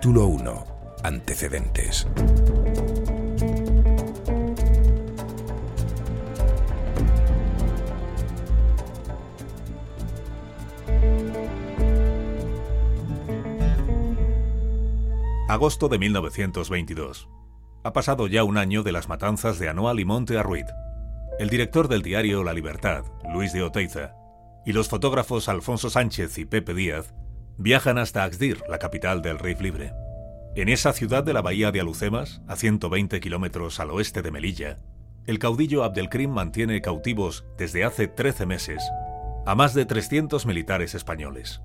[0.00, 0.66] Capítulo 1.
[1.04, 2.08] Antecedentes.
[15.48, 17.28] Agosto de 1922.
[17.84, 20.64] Ha pasado ya un año de las matanzas de Anual y Monte Arruid.
[21.38, 24.14] El director del diario La Libertad, Luis de Oteiza,
[24.64, 27.12] y los fotógrafos Alfonso Sánchez y Pepe Díaz
[27.60, 29.92] viajan hasta Axdir, la capital del Rif Libre.
[30.56, 34.78] En esa ciudad de la bahía de Alucemas, a 120 kilómetros al oeste de Melilla,
[35.26, 38.82] el caudillo Abdelkrim mantiene cautivos desde hace 13 meses
[39.46, 41.62] a más de 300 militares españoles.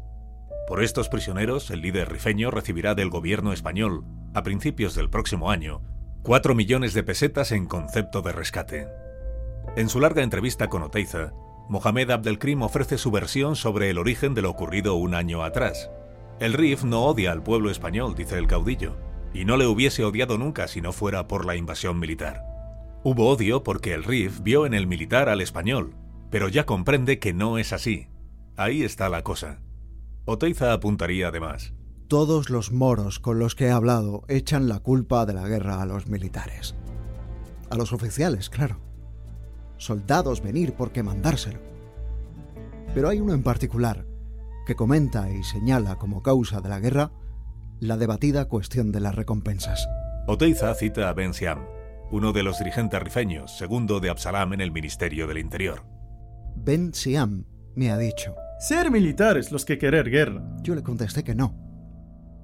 [0.68, 5.82] Por estos prisioneros, el líder rifeño recibirá del gobierno español, a principios del próximo año,
[6.24, 8.88] 4 millones de pesetas en concepto de rescate.
[9.76, 11.34] En su larga entrevista con Oteiza,
[11.70, 15.90] Mohamed Abdelkrim ofrece su versión sobre el origen de lo ocurrido un año atrás.
[16.38, 18.98] El RIF no odia al pueblo español, dice el caudillo,
[19.34, 22.44] y no le hubiese odiado nunca si no fuera por la invasión militar.
[23.04, 25.96] Hubo odio porque el RIF vio en el militar al español,
[26.30, 28.10] pero ya comprende que no es así.
[28.58, 29.62] Ahí está la cosa.
[30.26, 31.74] Oteiza apuntaría además.
[32.10, 35.86] Todos los moros con los que he hablado echan la culpa de la guerra a
[35.86, 36.76] los militares.
[37.70, 38.82] A los oficiales, claro.
[39.78, 41.60] Soldados venir porque mandárselo.
[42.94, 44.06] Pero hay uno en particular
[44.66, 47.12] que comenta y señala como causa de la guerra
[47.80, 49.88] la debatida cuestión de las recompensas.
[50.28, 51.66] Oteiza cita a Ben Siam,
[52.12, 55.84] uno de los dirigentes rifeños, segundo de Absalam en el Ministerio del Interior.
[56.56, 60.42] Ben Siam me ha dicho, ser militares los que querer guerra.
[60.62, 61.54] Yo le contesté que no,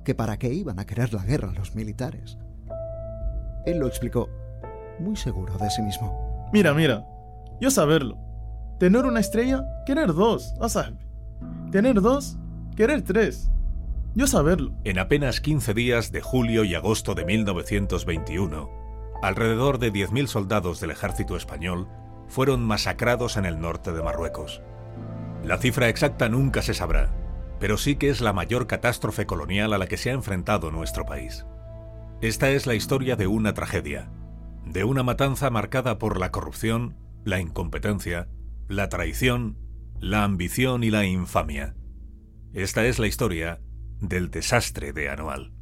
[0.04, 2.38] que para qué iban a querer la guerra los militares.
[3.66, 4.30] Él lo explicó,
[5.00, 6.50] muy seguro de sí mismo.
[6.52, 7.06] Mira, mira,
[7.60, 8.18] yo saberlo.
[8.80, 10.68] Tener una estrella, querer dos, a
[11.72, 12.38] Tener dos,
[12.76, 13.50] querer tres.
[14.14, 14.74] Yo saberlo.
[14.84, 18.70] En apenas 15 días de julio y agosto de 1921,
[19.22, 21.88] alrededor de 10.000 soldados del ejército español
[22.28, 24.62] fueron masacrados en el norte de Marruecos.
[25.46, 27.16] La cifra exacta nunca se sabrá,
[27.58, 31.06] pero sí que es la mayor catástrofe colonial a la que se ha enfrentado nuestro
[31.06, 31.46] país.
[32.20, 34.12] Esta es la historia de una tragedia,
[34.66, 38.28] de una matanza marcada por la corrupción, la incompetencia,
[38.68, 39.58] la traición,
[40.02, 41.76] la ambición y la infamia.
[42.54, 43.62] Esta es la historia
[44.00, 45.54] del desastre de Anual.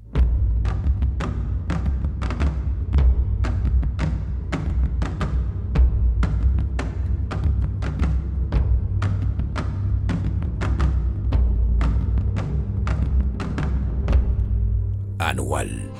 [15.19, 15.91] anual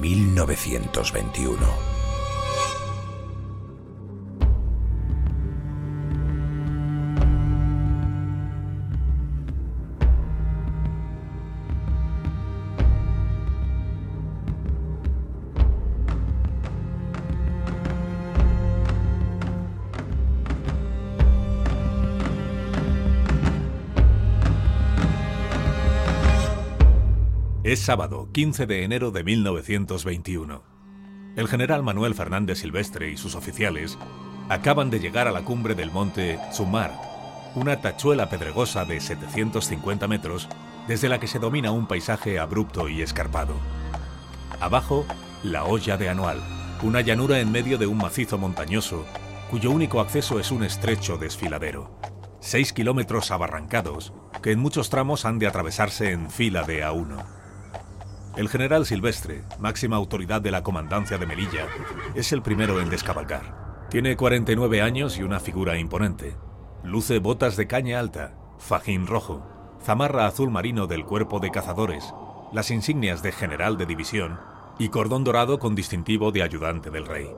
[0.00, 1.91] 1921.
[27.72, 30.62] Es sábado, 15 de enero de 1921.
[31.36, 33.96] El general Manuel Fernández Silvestre y sus oficiales
[34.50, 36.92] acaban de llegar a la cumbre del monte Zumar,
[37.54, 40.50] una tachuela pedregosa de 750 metros
[40.86, 43.54] desde la que se domina un paisaje abrupto y escarpado.
[44.60, 45.06] Abajo,
[45.42, 46.42] la olla de Anual,
[46.82, 49.06] una llanura en medio de un macizo montañoso
[49.50, 51.98] cuyo único acceso es un estrecho desfiladero.
[52.38, 54.12] Seis kilómetros abarrancados
[54.42, 57.40] que en muchos tramos han de atravesarse en fila de a uno.
[58.36, 61.66] El general Silvestre, máxima autoridad de la comandancia de Melilla,
[62.14, 63.86] es el primero en descabalgar.
[63.90, 66.34] Tiene 49 años y una figura imponente.
[66.82, 69.42] Luce botas de caña alta, fajín rojo,
[69.84, 72.14] zamarra azul marino del cuerpo de cazadores,
[72.52, 74.40] las insignias de general de división
[74.78, 77.30] y cordón dorado con distintivo de ayudante del rey.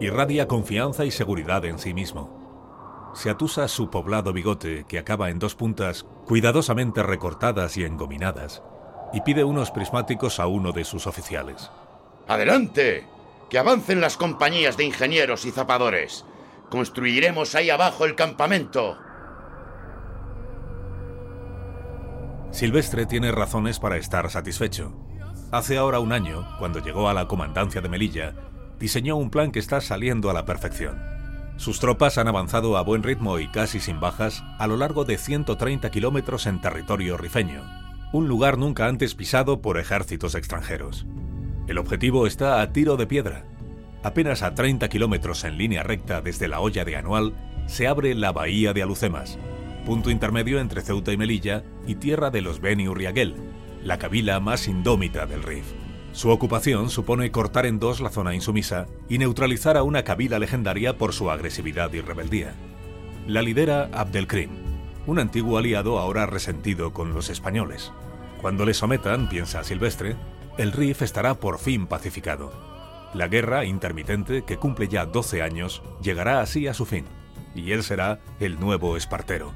[0.00, 3.12] Irradia confianza y seguridad en sí mismo.
[3.14, 8.62] Se atusa su poblado bigote, que acaba en dos puntas cuidadosamente recortadas y engominadas,
[9.12, 11.70] y pide unos prismáticos a uno de sus oficiales.
[12.28, 13.06] ¡Adelante!
[13.48, 16.24] ¡Que avancen las compañías de ingenieros y zapadores!
[16.70, 18.98] Construiremos ahí abajo el campamento.
[22.50, 24.92] Silvestre tiene razones para estar satisfecho.
[25.52, 28.34] Hace ahora un año, cuando llegó a la comandancia de Melilla,
[28.80, 31.00] diseñó un plan que está saliendo a la perfección.
[31.56, 35.18] Sus tropas han avanzado a buen ritmo y casi sin bajas a lo largo de
[35.18, 37.62] 130 kilómetros en territorio rifeño,
[38.16, 41.04] un lugar nunca antes pisado por ejércitos extranjeros.
[41.66, 43.44] El objetivo está a tiro de piedra.
[44.02, 47.34] Apenas a 30 kilómetros en línea recta desde la olla de Anual
[47.66, 49.38] se abre la bahía de Alucemas,
[49.84, 53.34] punto intermedio entre Ceuta y Melilla y tierra de los Beni Urriaguel,
[53.84, 55.66] la cabila más indómita del Rif.
[56.12, 60.96] Su ocupación supone cortar en dos la zona insumisa y neutralizar a una cabila legendaria
[60.96, 62.54] por su agresividad y rebeldía.
[63.26, 64.50] La lidera Abdelkrim,
[65.06, 67.92] un antiguo aliado ahora resentido con los españoles.
[68.46, 70.14] Cuando le sometan, piensa Silvestre,
[70.56, 72.52] el Rif estará por fin pacificado.
[73.12, 77.06] La guerra intermitente, que cumple ya 12 años, llegará así a su fin,
[77.56, 79.52] y él será el nuevo Espartero.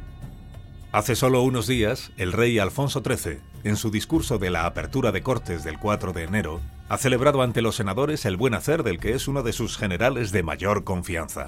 [0.90, 5.22] Hace solo unos días, el rey Alfonso XIII, en su discurso de la apertura de
[5.22, 9.12] Cortes del 4 de enero, ha celebrado ante los senadores el buen hacer del que
[9.12, 11.46] es uno de sus generales de mayor confianza.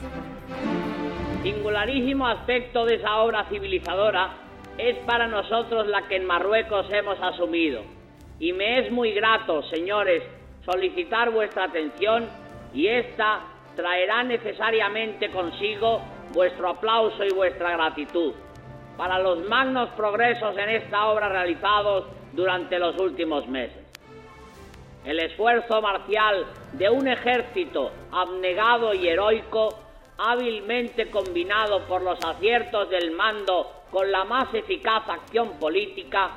[1.43, 4.52] Singularísimo aspecto de esa obra civilizadora
[4.89, 7.83] es para nosotros la que en Marruecos hemos asumido.
[8.41, 10.25] Y me es muy grato, señores,
[10.65, 12.29] solicitar vuestra atención
[12.75, 13.43] y esta
[13.77, 16.03] traerá necesariamente consigo
[16.33, 18.33] vuestro aplauso y vuestra gratitud
[18.97, 23.79] para los magnos progresos en esta obra realizados durante los últimos meses.
[25.05, 29.69] El esfuerzo marcial de un ejército abnegado y heroico,
[30.19, 36.31] hábilmente combinado por los aciertos del mando con la más eficaz acción política,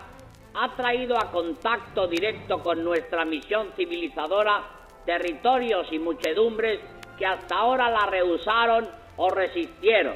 [0.53, 4.61] ha traído a contacto directo con nuestra misión civilizadora
[5.05, 6.81] territorios y muchedumbres
[7.17, 8.87] que hasta ahora la rehusaron
[9.17, 10.15] o resistieron.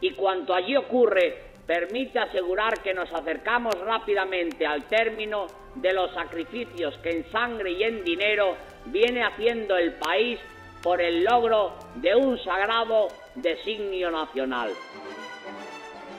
[0.00, 6.96] Y cuanto allí ocurre permite asegurar que nos acercamos rápidamente al término de los sacrificios
[6.98, 8.56] que en sangre y en dinero
[8.86, 10.38] viene haciendo el país
[10.82, 14.70] por el logro de un sagrado designio nacional.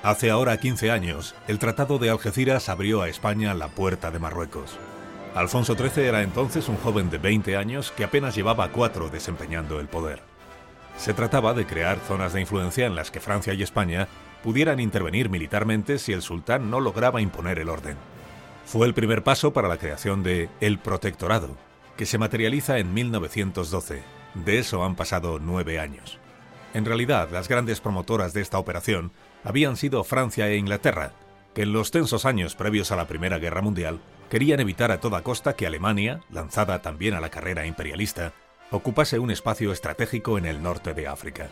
[0.04, 4.78] Hace ahora 15 años, el Tratado de Algeciras abrió a España la puerta de Marruecos.
[5.34, 9.88] Alfonso XIII era entonces un joven de 20 años que apenas llevaba cuatro desempeñando el
[9.88, 10.22] poder.
[10.98, 14.08] Se trataba de crear zonas de influencia en las que Francia y España
[14.44, 17.98] pudieran intervenir militarmente si el sultán no lograba imponer el orden.
[18.66, 21.58] Fue el primer paso para la creación de El Protectorado,
[21.98, 24.04] que se materializa en 1912.
[24.36, 26.20] De eso han pasado nueve años.
[26.74, 29.12] En realidad, las grandes promotoras de esta operación
[29.48, 31.14] habían sido Francia e Inglaterra,
[31.54, 35.24] que en los tensos años previos a la Primera Guerra Mundial querían evitar a toda
[35.24, 38.34] costa que Alemania, lanzada también a la carrera imperialista,
[38.72, 41.48] ocupase un espacio estratégico en el norte de África.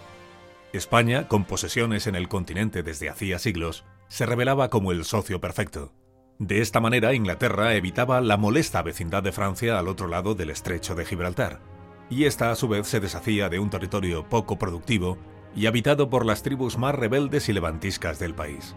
[0.73, 5.93] España, con posesiones en el continente desde hacía siglos, se revelaba como el socio perfecto.
[6.37, 10.95] De esta manera, Inglaterra evitaba la molesta vecindad de Francia al otro lado del estrecho
[10.95, 11.61] de Gibraltar,
[12.09, 15.17] y esta a su vez se deshacía de un territorio poco productivo
[15.55, 18.75] y habitado por las tribus más rebeldes y levantiscas del país.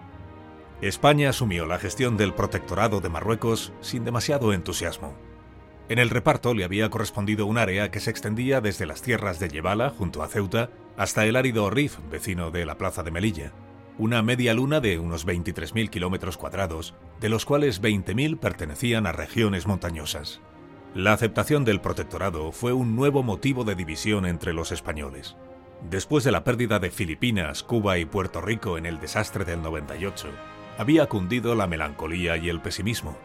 [0.81, 5.15] España asumió la gestión del protectorado de Marruecos sin demasiado entusiasmo.
[5.89, 9.49] En el reparto le había correspondido un área que se extendía desde las tierras de
[9.49, 13.53] Yebala, junto a Ceuta, hasta el árido Rif, vecino de la plaza de Melilla.
[13.99, 19.67] Una media luna de unos 23.000 kilómetros cuadrados, de los cuales 20.000 pertenecían a regiones
[19.67, 20.41] montañosas.
[20.95, 25.37] La aceptación del protectorado fue un nuevo motivo de división entre los españoles.
[25.83, 30.29] Después de la pérdida de Filipinas, Cuba y Puerto Rico en el desastre del 98,
[30.77, 33.17] había cundido la melancolía y el pesimismo.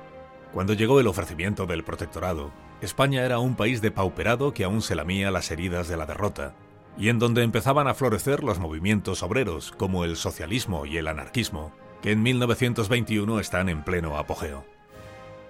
[0.54, 5.32] Cuando llegó el ofrecimiento del protectorado, España era un país depauperado que aún se lamía
[5.32, 6.54] las heridas de la derrota,
[6.96, 11.74] y en donde empezaban a florecer los movimientos obreros como el socialismo y el anarquismo,
[12.04, 14.63] que en 1921 están en pleno apogeo.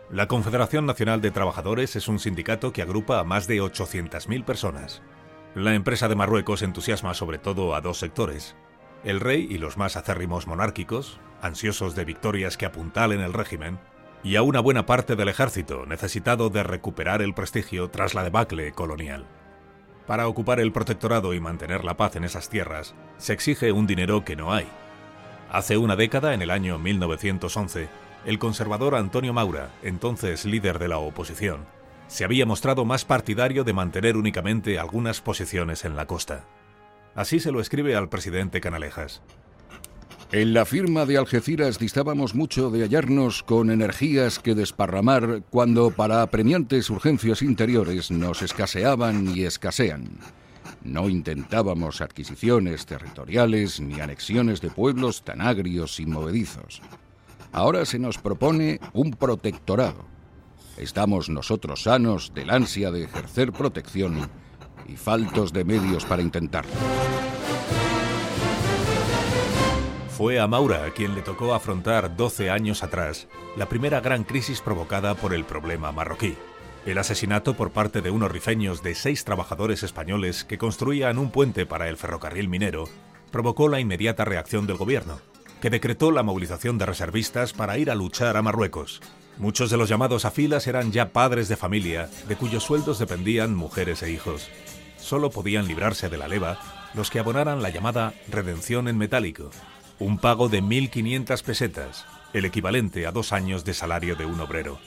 [0.10, 5.01] La Confederación Nacional de Trabajadores es un sindicato que agrupa a más de 800.000 personas.
[5.56, 8.56] La empresa de Marruecos entusiasma sobre todo a dos sectores,
[9.04, 13.80] el rey y los más acérrimos monárquicos, ansiosos de victorias que apuntalen el régimen,
[14.24, 18.72] y a una buena parte del ejército necesitado de recuperar el prestigio tras la debacle
[18.72, 19.28] colonial.
[20.08, 24.26] Para ocupar el protectorado y mantener la paz en esas tierras, se exige un dinero
[24.26, 24.68] que no hay.
[25.52, 27.90] Hace una década, en el año 1911,
[28.26, 31.68] el conservador Antonio Maura, entonces líder de la oposición,
[32.13, 36.46] se había mostrado más partidario de mantener únicamente algunas posiciones en la costa.
[37.15, 39.24] Así se lo escribe al presidente Canalejas.
[40.32, 46.22] En la firma de Algeciras distábamos mucho de hallarnos con energías que desparramar cuando para
[46.22, 50.20] apremiantes urgencias interiores nos escaseaban y escasean.
[50.84, 56.84] No intentábamos adquisiciones territoriales ni anexiones de pueblos tan agrios y movedizos.
[57.51, 60.13] Ahora se nos propone un protectorado.
[60.77, 64.30] Estamos nosotros sanos del ansia de ejercer protección
[64.88, 66.72] y faltos de medios para intentarlo.
[70.10, 75.15] Fue a Maura quien le tocó afrontar 12 años atrás la primera gran crisis provocada
[75.15, 76.36] por el problema marroquí.
[76.86, 81.65] El asesinato por parte de unos rifeños de seis trabajadores españoles que construían un puente
[81.65, 82.89] para el ferrocarril minero
[83.32, 85.20] provocó la inmediata reacción del gobierno,
[85.62, 89.01] que decretó la movilización de reservistas para ir a luchar a Marruecos.
[89.38, 93.56] Muchos de los llamados a filas eran ya padres de familia, de cuyos sueldos dependían
[93.56, 94.50] mujeres e hijos.
[94.98, 96.60] Solo podían librarse de la leva
[96.94, 99.50] los que abonaran la llamada redención en metálico,
[100.00, 104.80] un pago de 1.500 pesetas, el equivalente a dos años de salario de un obrero.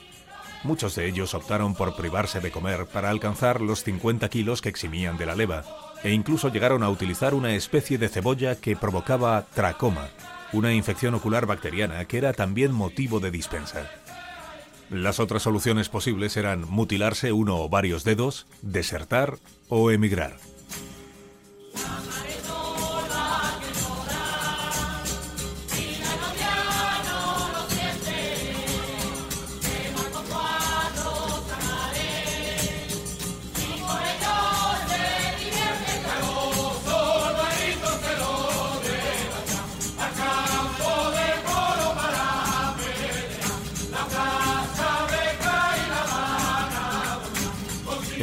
[0.62, 5.16] Muchos de ellos optaron por privarse de comer para alcanzar los 50 kilos que eximían
[5.16, 5.64] de la leva,
[6.02, 10.08] e incluso llegaron a utilizar una especie de cebolla que provocaba tracoma,
[10.52, 13.90] una infección ocular bacteriana que era también motivo de dispensa.
[14.90, 19.38] Las otras soluciones posibles eran mutilarse uno o varios dedos, desertar
[19.68, 20.36] o emigrar.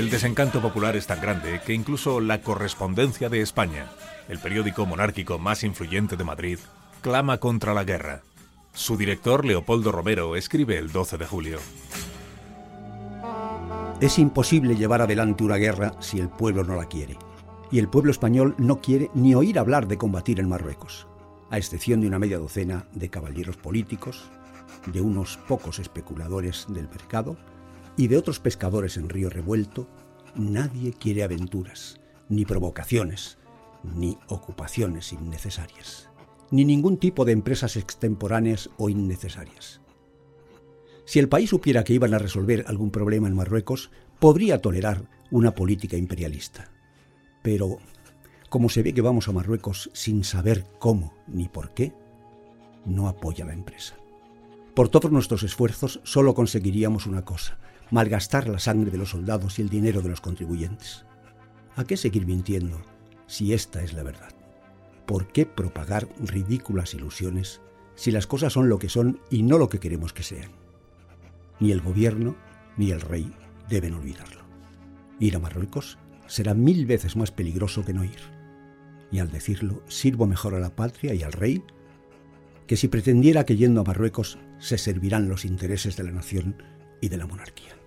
[0.04, 3.88] El desencanto popular es tan grande que incluso la Correspondencia de España,
[4.28, 6.60] el periódico monárquico más influyente de Madrid,
[7.00, 8.22] clama contra la guerra.
[8.74, 11.60] Su director, Leopoldo Romero, escribe el 12 de julio.
[14.02, 17.18] Es imposible llevar adelante una guerra si el pueblo no la quiere.
[17.72, 21.08] Y el pueblo español no quiere ni oír hablar de combatir en Marruecos,
[21.50, 24.30] a excepción de una media docena de caballeros políticos,
[24.86, 27.38] de unos pocos especuladores del mercado
[27.98, 29.88] y de otros pescadores en río revuelto,
[30.36, 33.38] nadie quiere aventuras, ni provocaciones,
[33.84, 36.10] ni ocupaciones innecesarias,
[36.52, 39.82] ni ningún tipo de empresas extemporáneas o innecesarias.
[41.06, 45.54] Si el país supiera que iban a resolver algún problema en Marruecos, podría tolerar una
[45.54, 46.72] política imperialista.
[47.42, 47.80] Pero,
[48.50, 51.94] como se ve que vamos a Marruecos sin saber cómo ni por qué,
[52.86, 53.96] no apoya la empresa.
[54.74, 57.60] Por todos nuestros esfuerzos solo conseguiríamos una cosa,
[57.94, 61.06] malgastar la sangre de los soldados y el dinero de los contribuyentes.
[61.76, 62.82] ¿A qué seguir mintiendo
[63.28, 64.32] si esta es la verdad?
[65.06, 67.62] ¿Por qué propagar ridículas ilusiones
[67.94, 70.50] si las cosas son lo que son y no lo que queremos que sean?
[71.60, 72.36] Ni el gobierno
[72.78, 73.32] ni el rey
[73.70, 74.42] deben olvidarlo.
[75.20, 78.22] Ir a Marruecos será mil veces más peligroso que no ir.
[79.12, 81.64] Y al decirlo, sirvo mejor a la patria y al rey
[82.66, 86.56] que si pretendiera que yendo a Marruecos se servirán los intereses de la nación
[87.02, 87.83] y de la monarquía.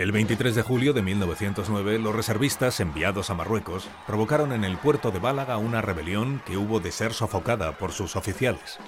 [0.00, 5.10] El 23 de julio de 1909, los reservistas enviados a Marruecos provocaron en el puerto
[5.10, 8.78] de Bálaga una rebelión que hubo de ser sofocada por sus oficiales.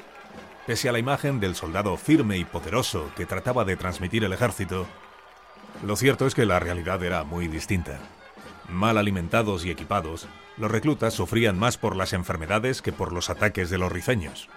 [0.67, 4.87] Pese a la imagen del soldado firme y poderoso que trataba de transmitir el ejército,
[5.85, 7.99] lo cierto es que la realidad era muy distinta.
[8.71, 13.69] Mal alimentados y equipados, los reclutas sufrían más por las enfermedades que por los ataques
[13.69, 14.49] de los rifeños.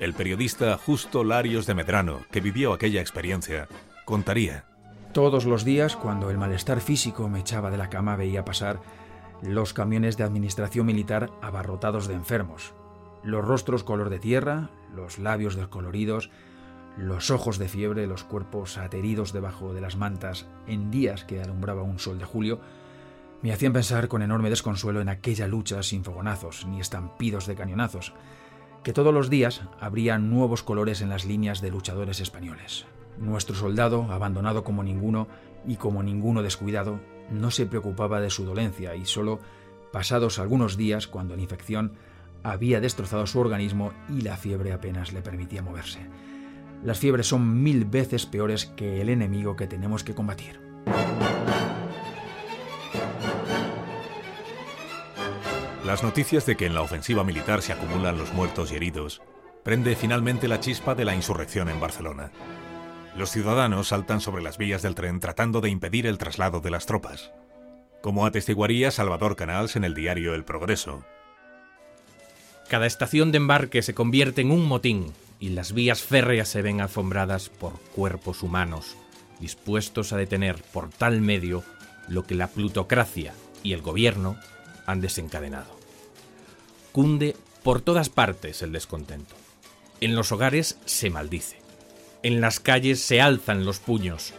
[0.00, 3.68] El periodista Justo Larios de Medrano, que vivió aquella experiencia,
[4.04, 4.64] contaría
[5.12, 8.80] todos los días, cuando el malestar físico me echaba de la cama, veía pasar
[9.42, 12.74] los camiones de administración militar abarrotados de enfermos,
[13.24, 16.30] los rostros color de tierra, los labios descoloridos,
[16.96, 21.82] los ojos de fiebre, los cuerpos ateridos debajo de las mantas en días que alumbraba
[21.82, 22.60] un sol de julio,
[23.42, 28.12] me hacían pensar con enorme desconsuelo en aquella lucha sin fogonazos ni estampidos de cañonazos,
[28.84, 32.86] que todos los días habría nuevos colores en las líneas de luchadores españoles.
[33.20, 35.28] Nuestro soldado, abandonado como ninguno
[35.66, 37.00] y como ninguno descuidado,
[37.30, 39.40] no se preocupaba de su dolencia y solo
[39.92, 41.92] pasados algunos días, cuando la infección
[42.42, 46.00] había destrozado su organismo y la fiebre apenas le permitía moverse.
[46.82, 50.58] Las fiebres son mil veces peores que el enemigo que tenemos que combatir.
[55.84, 59.20] Las noticias de que en la ofensiva militar se acumulan los muertos y heridos
[59.62, 62.30] prende finalmente la chispa de la insurrección en Barcelona.
[63.16, 66.86] Los ciudadanos saltan sobre las vías del tren tratando de impedir el traslado de las
[66.86, 67.32] tropas,
[68.02, 71.04] como atestiguaría Salvador Canals en el diario El Progreso.
[72.68, 76.80] Cada estación de embarque se convierte en un motín y las vías férreas se ven
[76.80, 78.96] alfombradas por cuerpos humanos,
[79.40, 81.64] dispuestos a detener por tal medio
[82.08, 84.36] lo que la plutocracia y el gobierno
[84.86, 85.78] han desencadenado.
[86.92, 89.34] Cunde por todas partes el descontento.
[90.00, 91.59] En los hogares se maldice.
[92.22, 94.34] En las calles se alzan los puños.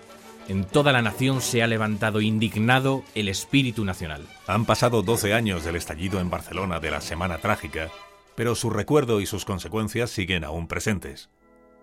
[0.48, 4.28] En toda la nación se ha levantado indignado el espíritu nacional.
[4.46, 7.90] Han pasado 12 años del estallido en Barcelona de la Semana Trágica,
[8.36, 11.30] pero su recuerdo y sus consecuencias siguen aún presentes.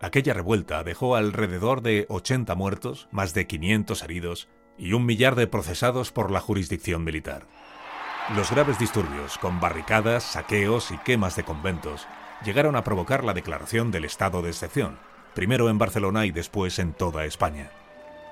[0.01, 5.49] Aquella revuelta dejó alrededor de 80 muertos, más de 500 heridos y un millar de
[5.49, 7.49] procesados por la jurisdicción militar.
[8.37, 12.07] Los graves disturbios, con barricadas, saqueos y quemas de conventos,
[12.45, 14.99] llegaron a provocar la declaración del estado de excepción,
[15.35, 17.71] primero en Barcelona y después en toda España.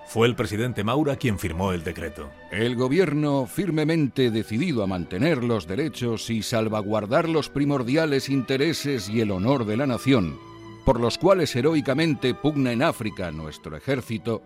[0.06, 2.30] Fue el presidente Maura quien firmó el decreto.
[2.52, 9.32] El gobierno, firmemente decidido a mantener los derechos y salvaguardar los primordiales intereses y el
[9.32, 10.38] honor de la nación,
[10.84, 14.42] por los cuales heroicamente pugna en África nuestro ejército,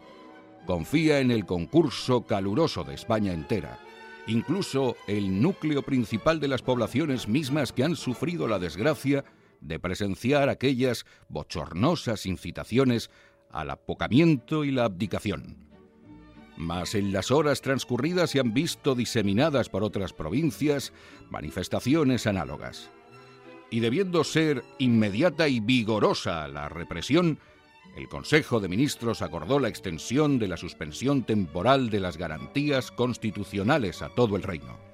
[0.66, 3.78] confía en el concurso caluroso de España entera,
[4.26, 9.24] incluso el núcleo principal de las poblaciones mismas que han sufrido la desgracia
[9.60, 13.10] de presenciar aquellas bochornosas incitaciones
[13.50, 15.68] al apocamiento y la abdicación.
[16.56, 20.92] Mas en las horas transcurridas se han visto diseminadas por otras provincias
[21.30, 22.90] manifestaciones análogas.
[23.70, 27.38] Y debiendo ser inmediata y vigorosa la represión,
[27.96, 34.02] el Consejo de Ministros acordó la extensión de la suspensión temporal de las garantías constitucionales
[34.02, 34.89] a todo el reino.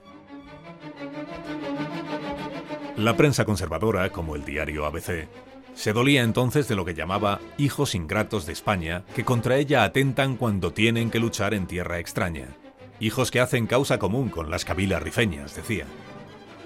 [2.97, 5.29] La prensa conservadora, como el diario ABC,
[5.75, 10.37] se dolía entonces de lo que llamaba hijos ingratos de España, que contra ella atentan
[10.37, 12.57] cuando tienen que luchar en tierra extraña.
[12.99, 15.85] Hijos que hacen causa común con las cabilas rifeñas, decía.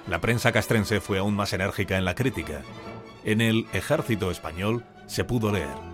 [0.07, 2.63] La prensa castrense fue aún más enérgica en la crítica.
[3.25, 5.91] En el Ejército Español se pudo leer.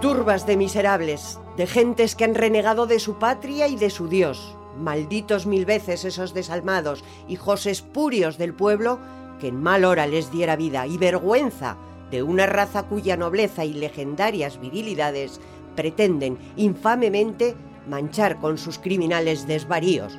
[0.00, 4.56] Turbas de miserables, de gentes que han renegado de su patria y de su Dios.
[4.78, 8.98] Malditos mil veces esos desalmados, hijos espurios del pueblo
[9.40, 11.76] que en mal hora les diera vida y vergüenza
[12.10, 15.40] de una raza cuya nobleza y legendarias virilidades
[15.74, 17.54] pretenden infamemente
[17.88, 20.18] manchar con sus criminales desvaríos.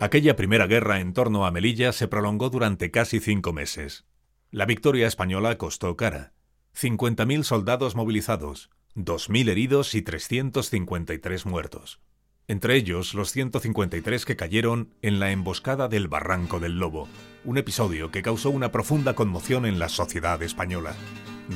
[0.00, 4.04] Aquella primera guerra en torno a Melilla se prolongó durante casi cinco meses.
[4.50, 6.34] La victoria española costó cara.
[6.76, 12.00] 50.000 soldados movilizados, 2.000 heridos y 353 muertos
[12.46, 17.08] entre ellos los 153 que cayeron en la emboscada del Barranco del Lobo,
[17.44, 20.94] un episodio que causó una profunda conmoción en la sociedad española.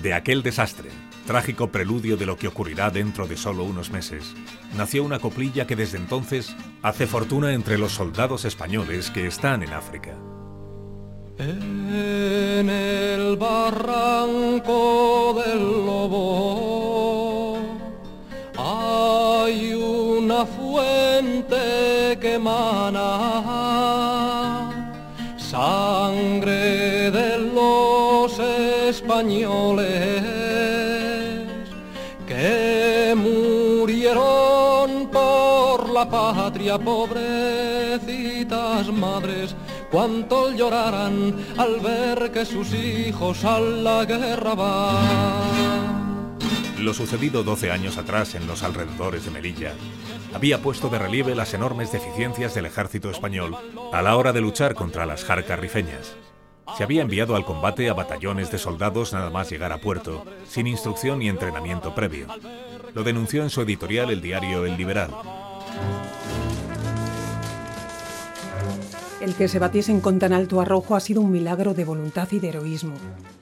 [0.02, 0.88] De aquel desastre,
[1.26, 4.34] trágico preludio de lo que ocurrirá dentro de solo unos meses,
[4.76, 9.74] nació una coplilla que desde entonces hace fortuna entre los soldados españoles que están en
[9.74, 10.16] África.
[11.38, 16.47] En el barranco del lobo
[25.58, 30.22] sangre de los españoles
[32.26, 37.26] que murieron por la patria, pobrecitas
[38.92, 39.56] madres,
[39.90, 45.97] cuánto llorarán al ver que sus hijos a la guerra van.
[46.80, 49.72] Lo sucedido 12 años atrás en los alrededores de Melilla
[50.32, 53.56] había puesto de relieve las enormes deficiencias del ejército español
[53.92, 56.14] a la hora de luchar contra las jarcas rifeñas.
[56.76, 60.68] Se había enviado al combate a batallones de soldados nada más llegar a puerto, sin
[60.68, 62.28] instrucción ni entrenamiento previo.
[62.94, 65.10] Lo denunció en su editorial el diario El Liberal.
[69.20, 72.38] El que se batiesen con tan alto arrojo ha sido un milagro de voluntad y
[72.38, 72.94] de heroísmo.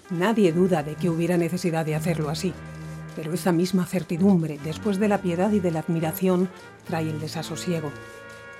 [0.09, 2.55] Nadie duda de que hubiera necesidad de hacerlo así.
[3.16, 6.50] Pero esa misma certidumbre, después de la piedad y de la admiración,
[6.87, 7.90] trae el desasosiego.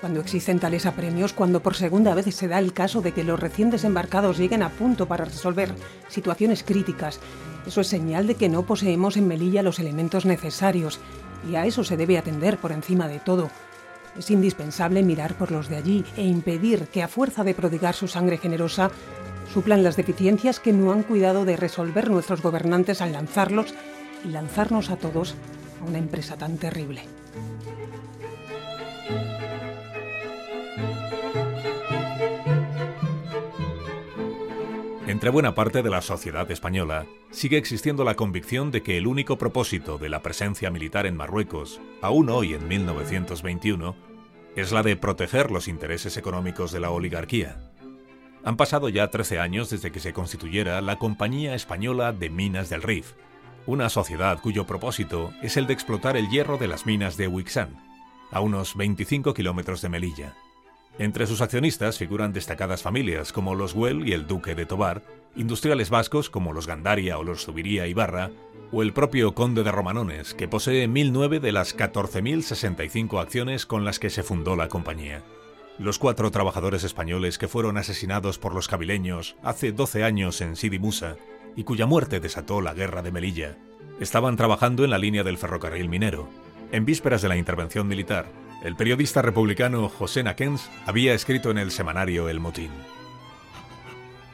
[0.01, 3.39] Cuando existen tales apremios, cuando por segunda vez se da el caso de que los
[3.39, 5.73] recién desembarcados lleguen a punto para resolver
[6.07, 7.19] situaciones críticas,
[7.65, 10.99] eso es señal de que no poseemos en Melilla los elementos necesarios,
[11.49, 13.49] y a eso se debe atender por encima de todo.
[14.17, 18.07] Es indispensable mirar por los de allí e impedir que a fuerza de prodigar su
[18.07, 18.91] sangre generosa
[19.53, 23.73] suplan las deficiencias que no han cuidado de resolver nuestros gobernantes al lanzarlos
[24.23, 25.35] y lanzarnos a todos
[25.81, 27.03] a una empresa tan terrible.
[35.07, 39.37] Entre buena parte de la sociedad española sigue existiendo la convicción de que el único
[39.37, 43.95] propósito de la presencia militar en Marruecos, aún hoy en 1921,
[44.55, 47.57] es la de proteger los intereses económicos de la oligarquía.
[48.43, 52.83] Han pasado ya 13 años desde que se constituyera la Compañía Española de Minas del
[52.83, 53.13] Rif,
[53.67, 57.75] una sociedad cuyo propósito es el de explotar el hierro de las minas de Wixán,
[58.31, 60.35] a unos 25 kilómetros de Melilla.
[60.97, 65.03] Entre sus accionistas figuran destacadas familias como los Güell y el Duque de Tobar,
[65.35, 68.31] industriales vascos como los Gandaria o los Zubiría Ibarra,
[68.71, 73.99] o el propio Conde de Romanones, que posee 1009 de las 14.065 acciones con las
[73.99, 75.23] que se fundó la compañía.
[75.77, 80.79] Los cuatro trabajadores españoles que fueron asesinados por los cabileños hace 12 años en Sidi
[80.79, 81.17] Musa
[81.57, 83.57] y cuya muerte desató la guerra de Melilla,
[83.99, 86.29] estaban trabajando en la línea del ferrocarril minero.
[86.71, 88.27] En vísperas de la intervención militar,
[88.63, 92.71] El periodista republicano José Naquens había escrito en el semanario El Motín.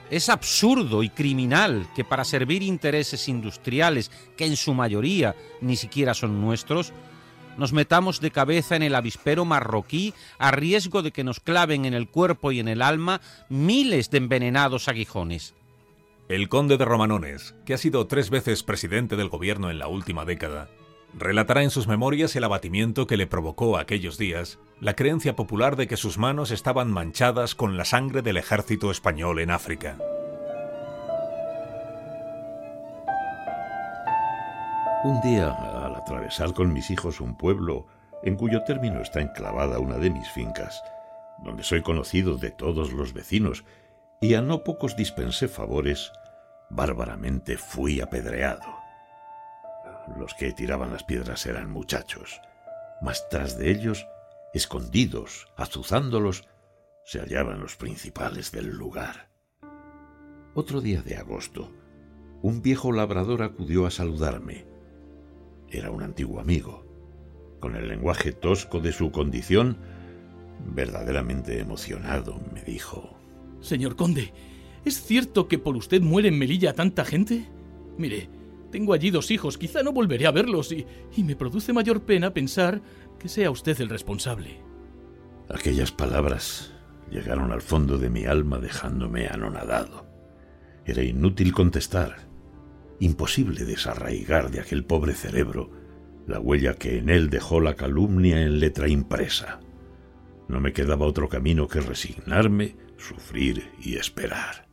[0.09, 6.13] Es absurdo y criminal que para servir intereses industriales, que en su mayoría ni siquiera
[6.13, 6.93] son nuestros,
[7.57, 11.93] nos metamos de cabeza en el avispero marroquí a riesgo de que nos claven en
[11.93, 15.53] el cuerpo y en el alma miles de envenenados aguijones.
[16.29, 20.23] El conde de Romanones, que ha sido tres veces presidente del gobierno en la última
[20.23, 20.69] década,
[21.13, 25.85] relatará en sus memorias el abatimiento que le provocó aquellos días la creencia popular de
[25.85, 29.97] que sus manos estaban manchadas con la sangre del ejército español en África.
[35.03, 37.85] Un día, al atravesar con mis hijos un pueblo
[38.23, 40.81] en cuyo término está enclavada una de mis fincas,
[41.43, 43.65] donde soy conocido de todos los vecinos,
[44.23, 46.13] y a no pocos dispensé favores,
[46.69, 48.63] bárbaramente fui apedreado.
[50.17, 52.39] Los que tiraban las piedras eran muchachos,
[53.01, 54.07] mas tras de ellos,
[54.53, 56.47] escondidos, azuzándolos,
[57.03, 59.27] se hallaban los principales del lugar.
[60.53, 61.69] Otro día de agosto,
[62.41, 64.65] un viejo labrador acudió a saludarme
[65.69, 66.85] era un antiguo amigo.
[67.59, 69.79] Con el lenguaje tosco de su condición,
[70.73, 73.22] verdaderamente emocionado, me dijo...
[73.63, 74.33] Señor conde,
[74.83, 77.49] ¿es cierto que por usted muere en Melilla tanta gente?
[77.97, 78.29] Mire,
[78.71, 82.33] tengo allí dos hijos, quizá no volveré a verlos y, y me produce mayor pena
[82.33, 82.81] pensar
[83.17, 84.59] que sea usted el responsable.
[85.49, 86.73] Aquellas palabras
[87.09, 90.05] llegaron al fondo de mi alma dejándome anonadado.
[90.85, 92.27] Era inútil contestar.
[92.99, 95.71] Imposible desarraigar de aquel pobre cerebro
[96.27, 99.61] la huella que en él dejó la calumnia en letra impresa.
[100.49, 104.67] No me quedaba otro camino que resignarme, sufrir y esperar.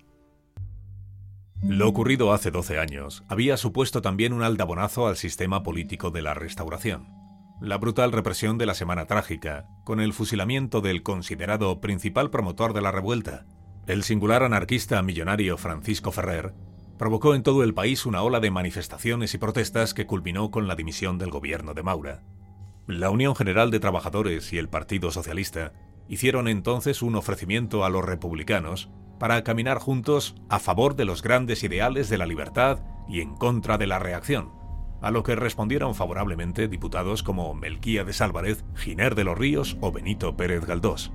[1.63, 6.33] Lo ocurrido hace 12 años había supuesto también un aldabonazo al sistema político de la
[6.33, 7.09] Restauración.
[7.61, 12.81] La brutal represión de la Semana Trágica, con el fusilamiento del considerado principal promotor de
[12.81, 13.45] la revuelta,
[13.87, 16.55] el singular anarquista millonario Francisco Ferrer,
[16.99, 20.77] provocó en todo el país una ola de manifestaciones y protestas que culminó con la
[20.77, 22.23] dimisión del gobierno de Maura.
[22.87, 25.73] La Unión General de Trabajadores y el Partido Socialista
[26.11, 31.63] hicieron entonces un ofrecimiento a los republicanos para caminar juntos a favor de los grandes
[31.63, 34.51] ideales de la libertad y en contra de la reacción,
[35.01, 40.37] a lo que respondieron favorablemente diputados como Melquíades Álvarez, Giner de los Ríos o Benito
[40.37, 41.13] Pérez Galdós.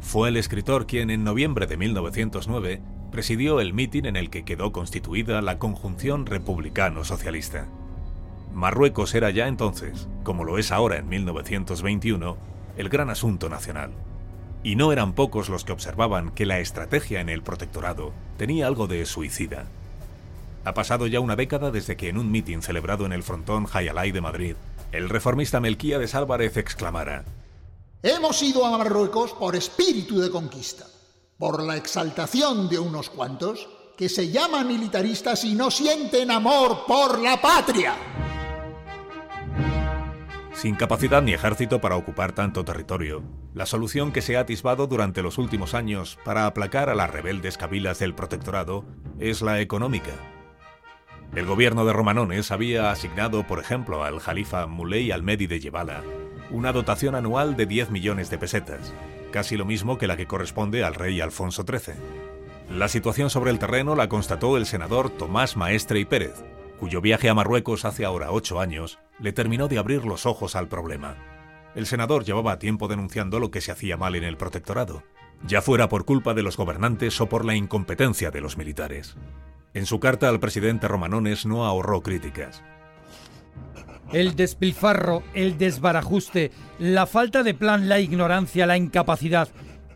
[0.00, 4.70] Fue el escritor quien en noviembre de 1909 presidió el mitin en el que quedó
[4.70, 7.68] constituida la conjunción republicano-socialista.
[8.52, 12.36] Marruecos era ya entonces, como lo es ahora en 1921,
[12.76, 13.92] el gran asunto nacional.
[14.66, 18.88] Y no eran pocos los que observaban que la estrategia en el protectorado tenía algo
[18.88, 19.68] de suicida.
[20.64, 24.10] Ha pasado ya una década desde que en un mitin celebrado en el frontón Hayalay
[24.10, 24.56] de Madrid,
[24.90, 27.24] el reformista Melquíades Álvarez exclamara
[28.02, 30.84] Hemos ido a Marruecos por espíritu de conquista
[31.38, 37.20] por la exaltación de unos cuantos que se llaman militaristas y no sienten amor por
[37.20, 37.94] la patria.
[40.56, 45.20] Sin capacidad ni ejército para ocupar tanto territorio, la solución que se ha atisbado durante
[45.20, 48.86] los últimos años para aplacar a las rebeldes cabilas del protectorado
[49.18, 50.12] es la económica.
[51.34, 56.02] El gobierno de Romanones había asignado, por ejemplo, al jalifa Muley al-Medi de Yebala
[56.50, 58.94] una dotación anual de 10 millones de pesetas,
[59.32, 61.96] casi lo mismo que la que corresponde al rey Alfonso XIII.
[62.70, 66.44] La situación sobre el terreno la constató el senador Tomás Maestre y Pérez,
[66.78, 70.68] cuyo viaje a Marruecos hace ahora ocho años le terminó de abrir los ojos al
[70.68, 71.16] problema.
[71.74, 75.02] El senador llevaba tiempo denunciando lo que se hacía mal en el protectorado,
[75.46, 79.16] ya fuera por culpa de los gobernantes o por la incompetencia de los militares.
[79.74, 82.62] En su carta al presidente Romanones no ahorró críticas.
[84.12, 89.48] El despilfarro, el desbarajuste, la falta de plan, la ignorancia, la incapacidad,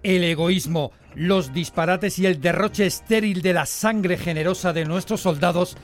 [0.02, 5.76] el egoísmo, los disparates y el derroche estéril de la sangre generosa de nuestros soldados,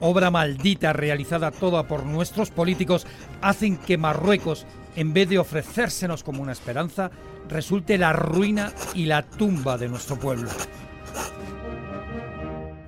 [0.00, 3.06] obra maldita realizada toda por nuestros políticos,
[3.40, 7.10] hacen que Marruecos, en vez de ofrecérsenos como una esperanza,
[7.48, 10.50] resulte la ruina y la tumba de nuestro pueblo.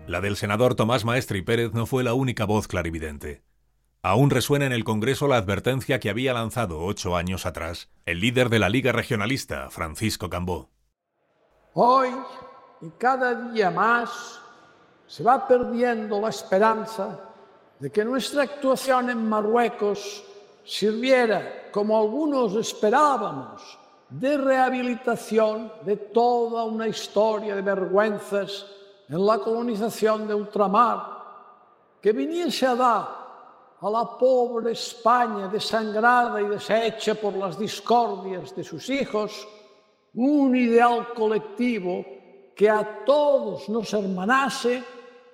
[0.06, 3.42] La del senador Tomás Maestre y Pérez no fue la única voz clarividente.
[4.02, 8.50] Aún resuena en el Congreso la advertencia que había lanzado ocho años atrás el líder
[8.50, 10.70] de la Liga Regionalista, Francisco Cambó.
[11.74, 12.10] Hoy
[12.82, 14.40] y cada día más
[15.06, 17.18] se va perdiendo la esperanza
[17.78, 20.24] de que nuestra actuación en Marruecos
[20.64, 28.66] sirviera, como algunos esperábamos, de rehabilitación de toda una historia de vergüenzas
[29.08, 31.16] en la colonización de ultramar,
[32.00, 33.26] que viniese a dar
[33.80, 39.46] a la pobre España desangrada y deshecha por las discordias de sus hijos,
[40.14, 42.04] un ideal colectivo
[42.54, 44.82] que a todos nos hermanase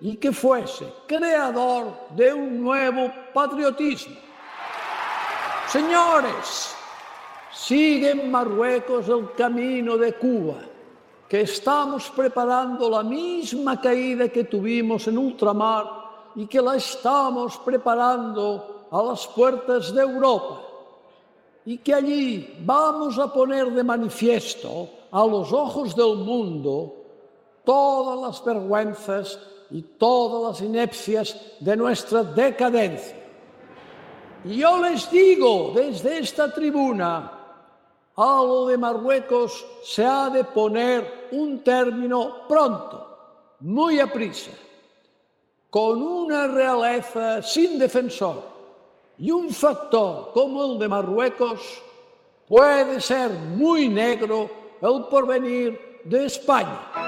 [0.03, 4.17] y que fuese creador de un nuevo patriotismo.
[5.69, 6.75] Señores,
[7.53, 10.57] sigue Marruecos el camino de Cuba,
[11.29, 15.87] que estamos preparando la misma caída que tuvimos en ultramar
[16.35, 20.63] y que la estamos preparando a las puertas de Europa.
[21.65, 26.93] Y que allí vamos a poner de manifiesto a los ojos del mundo
[27.65, 29.39] todas las vergüenzas
[29.73, 33.17] y todas las inepcias de nuestra decadencia.
[34.45, 37.33] Y yo les digo desde esta tribuna,
[38.15, 44.51] a lo de Marruecos se ha de poner un término pronto, muy a prisa,
[45.71, 48.43] con una realeza sin defensor
[49.17, 51.83] y un factor como el de Marruecos,
[52.47, 54.51] puede ser muy negro
[54.83, 57.02] el porvenir de España.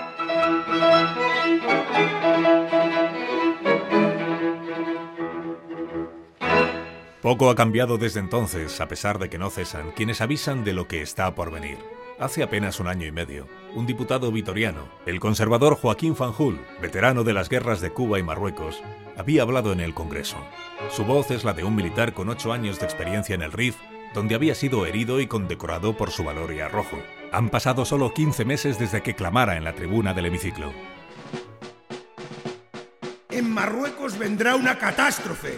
[7.24, 10.86] Poco ha cambiado desde entonces, a pesar de que no cesan quienes avisan de lo
[10.86, 11.78] que está por venir.
[12.20, 17.32] Hace apenas un año y medio, un diputado vitoriano, el conservador Joaquín Fanjul, veterano de
[17.32, 18.82] las guerras de Cuba y Marruecos,
[19.16, 20.36] había hablado en el Congreso.
[20.90, 23.76] Su voz es la de un militar con ocho años de experiencia en el RIF,
[24.12, 26.98] donde había sido herido y condecorado por su valor y arrojo.
[27.34, 30.72] Han pasado solo 15 meses desde que clamara en la tribuna del hemiciclo.
[33.28, 35.56] En Marruecos vendrá una catástrofe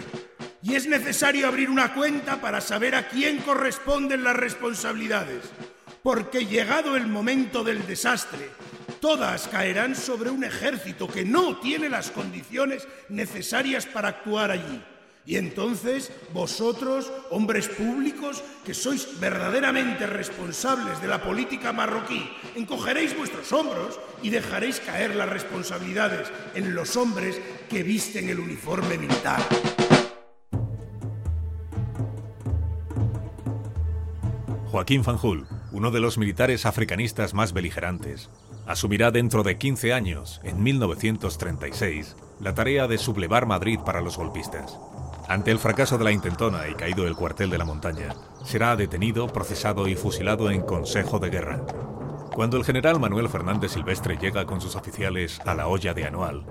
[0.62, 5.50] y es necesario abrir una cuenta para saber a quién corresponden las responsabilidades,
[6.02, 8.48] porque llegado el momento del desastre,
[8.98, 14.82] todas caerán sobre un ejército que no tiene las condiciones necesarias para actuar allí.
[15.26, 23.52] Y entonces vosotros, hombres públicos, que sois verdaderamente responsables de la política marroquí, encogeréis vuestros
[23.52, 29.42] hombros y dejaréis caer las responsabilidades en los hombres que visten el uniforme militar.
[34.70, 38.30] Joaquín Fanjul, uno de los militares africanistas más beligerantes,
[38.66, 44.78] asumirá dentro de 15 años, en 1936, la tarea de sublevar Madrid para los golpistas.
[45.28, 49.26] Ante el fracaso de la intentona y caído el cuartel de la montaña, será detenido,
[49.26, 51.62] procesado y fusilado en Consejo de Guerra.
[52.32, 56.44] Cuando el general Manuel Fernández Silvestre llega con sus oficiales a la olla de Anual,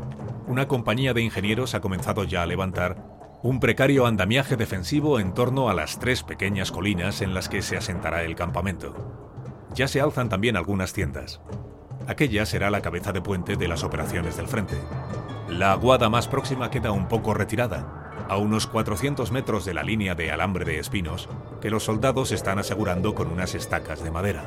[0.47, 2.97] una compañía de ingenieros ha comenzado ya a levantar
[3.43, 7.77] un precario andamiaje defensivo en torno a las tres pequeñas colinas en las que se
[7.77, 8.93] asentará el campamento.
[9.73, 11.39] Ya se alzan también algunas tiendas.
[12.07, 14.75] Aquella será la cabeza de puente de las operaciones del frente.
[15.47, 20.15] La aguada más próxima queda un poco retirada, a unos 400 metros de la línea
[20.15, 21.29] de alambre de espinos
[21.61, 24.45] que los soldados están asegurando con unas estacas de madera.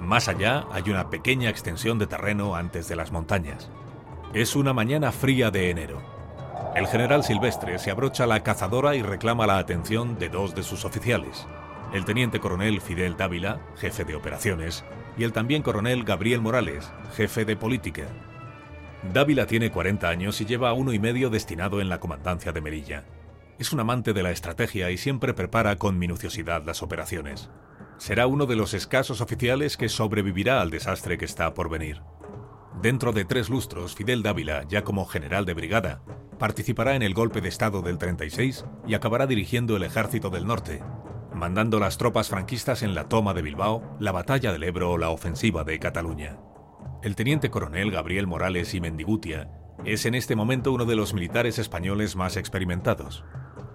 [0.00, 3.70] Más allá hay una pequeña extensión de terreno antes de las montañas.
[4.32, 6.02] Es una mañana fría de enero.
[6.74, 10.84] El general Silvestre se abrocha la cazadora y reclama la atención de dos de sus
[10.84, 11.46] oficiales,
[11.92, 14.84] el teniente coronel Fidel Dávila, jefe de operaciones,
[15.18, 18.04] y el también coronel Gabriel Morales, jefe de política.
[19.02, 23.04] Dávila tiene 40 años y lleva uno y medio destinado en la comandancia de Melilla.
[23.58, 27.48] Es un amante de la estrategia y siempre prepara con minuciosidad las operaciones.
[27.96, 32.02] Será uno de los escasos oficiales que sobrevivirá al desastre que está por venir.
[32.82, 36.02] Dentro de tres lustros, Fidel Dávila, ya como general de brigada,
[36.38, 40.82] participará en el golpe de Estado del 36 y acabará dirigiendo el Ejército del Norte,
[41.34, 45.10] mandando las tropas franquistas en la toma de Bilbao, la batalla del Ebro o la
[45.10, 46.38] ofensiva de Cataluña.
[47.02, 49.48] El teniente coronel Gabriel Morales y Mendigutia
[49.86, 53.24] es en este momento uno de los militares españoles más experimentados.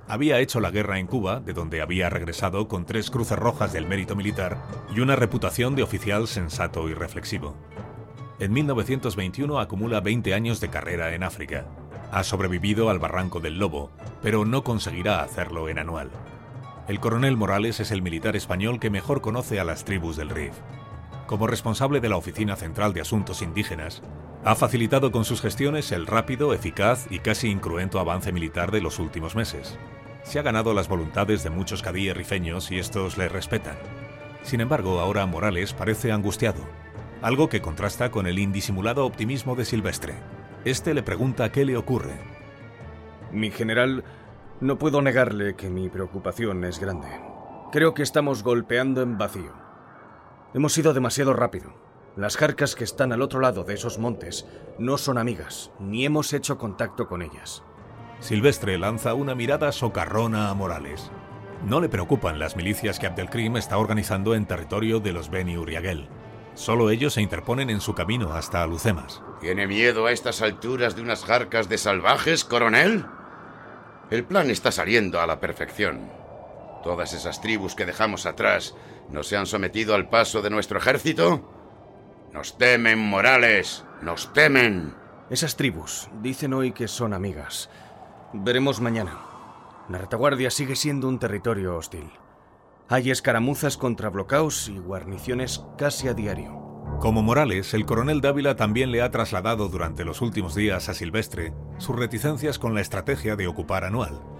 [0.08, 3.88] Había hecho la guerra en Cuba, de donde había regresado con tres cruces rojas del
[3.88, 4.62] mérito militar
[4.96, 7.56] y una reputación de oficial sensato y reflexivo.
[8.38, 11.66] En 1921 acumula 20 años de carrera en África.
[12.12, 13.90] Ha sobrevivido al Barranco del Lobo,
[14.22, 16.12] pero no conseguirá hacerlo en anual.
[16.88, 20.54] El coronel Morales es el militar español que mejor conoce a las tribus del Rif.
[21.28, 24.02] Como responsable de la Oficina Central de Asuntos Indígenas,
[24.44, 29.00] ha facilitado con sus gestiones el rápido, eficaz y casi incruento avance militar de los
[29.00, 29.78] últimos meses.
[30.24, 33.78] Se ha ganado las voluntades de muchos cadíes rifeños y estos le respetan.
[34.44, 36.62] Sin embargo, ahora Morales parece angustiado
[37.26, 40.14] algo que contrasta con el indisimulado optimismo de Silvestre.
[40.64, 42.14] Este le pregunta qué le ocurre.
[43.32, 44.04] Mi general,
[44.62, 47.08] no puedo negarle que mi preocupación es grande.
[47.72, 49.65] Creo que estamos golpeando en vacío.
[50.56, 51.74] Hemos ido demasiado rápido.
[52.16, 54.48] Las jarcas que están al otro lado de esos montes
[54.80, 57.62] no son amigas, ni hemos hecho contacto con ellas.
[58.22, 61.12] Silvestre lanza una mirada socarrona a Morales.
[61.66, 66.08] No le preocupan las milicias que Abdelkrim está organizando en territorio de los Beni Uriagel.
[66.54, 69.22] Solo ellos se interponen en su camino hasta Alucemas.
[69.42, 73.06] ¿Tiene miedo a estas alturas de unas jarcas de salvajes, coronel?
[74.10, 76.10] El plan está saliendo a la perfección.
[76.86, 78.76] Todas esas tribus que dejamos atrás
[79.10, 81.42] no se han sometido al paso de nuestro ejército.
[82.32, 84.94] Nos temen, Morales, nos temen.
[85.32, 87.72] Esas tribus dicen hoy que son amigas.
[88.34, 89.18] Veremos mañana.
[89.90, 92.12] La retaguardia sigue siendo un territorio hostil.
[92.88, 96.52] Hay escaramuzas contra blocaos y guarniciones casi a diario.
[97.00, 101.52] Como Morales, el coronel Dávila también le ha trasladado durante los últimos días a Silvestre
[101.80, 104.35] sus reticencias con la estrategia de ocupar Anual.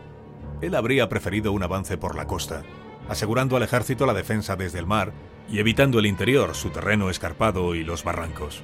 [0.66, 2.64] Él habría preferido un avance por la costa,
[3.08, 5.14] asegurando al ejército la defensa desde el mar
[5.48, 8.64] y evitando el interior, su terreno escarpado y los barrancos.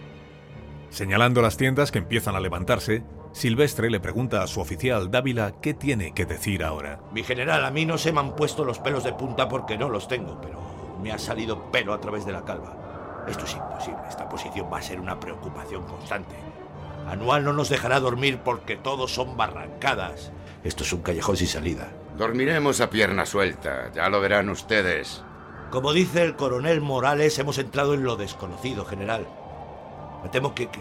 [0.89, 5.75] Señalando las tiendas que empiezan a levantarse, Silvestre le pregunta a su oficial Dávila qué
[5.75, 6.99] tiene que decir ahora.
[7.13, 9.87] Mi general, a mí no se me han puesto los pelos de punta porque no
[9.87, 10.59] los tengo, pero
[11.03, 13.23] me ha salido pelo a través de la calva.
[13.27, 16.35] Esto es imposible, esta posición va a ser una preocupación constante.
[17.07, 20.31] Anual no nos dejará dormir porque todos son barrancadas.
[20.63, 21.91] Esto es un callejón sin salida.
[22.17, 25.23] Dormiremos a pierna suelta, ya lo verán ustedes.
[25.71, 29.25] Como dice el coronel Morales, hemos entrado en lo desconocido, general.
[30.23, 30.79] Me temo que, que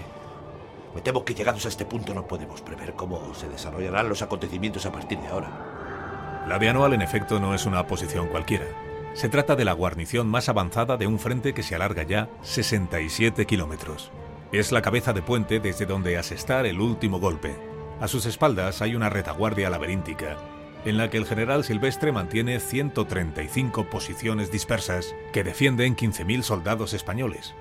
[0.95, 4.87] me temo que llegados a este punto no podemos prever cómo se desarrollarán los acontecimientos
[4.87, 6.45] a partir de ahora.
[6.49, 8.67] La de Anual en efecto no es una posición cualquiera.
[9.15, 13.47] Se trata de la guarnición más avanzada de un frente que se alarga ya 67
[13.47, 14.11] kilómetros.
[14.51, 17.70] Es la cabeza de puente desde donde asestar el último golpe.
[18.01, 20.39] A sus espaldas hay una retaguardia laberíntica,
[20.87, 27.55] en la que el general Silvestre mantiene 135 posiciones dispersas que defienden 15.000 soldados españoles.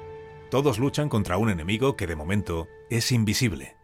[0.49, 3.75] Todos luchan contra un enemigo que de momento es invisible.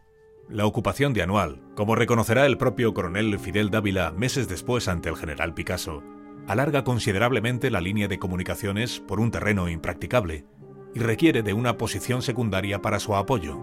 [0.47, 5.17] La ocupación de Anual, como reconocerá el propio coronel Fidel Dávila meses después ante el
[5.17, 6.03] general Picasso,
[6.47, 10.45] alarga considerablemente la línea de comunicaciones por un terreno impracticable
[10.93, 13.59] y requiere de una posición secundaria para su apoyo.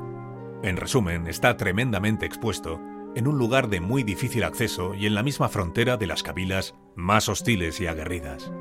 [0.62, 2.80] En resumen, está tremendamente expuesto
[3.14, 6.74] en un lugar de muy difícil acceso y en la misma frontera de las cabilas
[6.94, 8.52] más hostiles y aguerridas.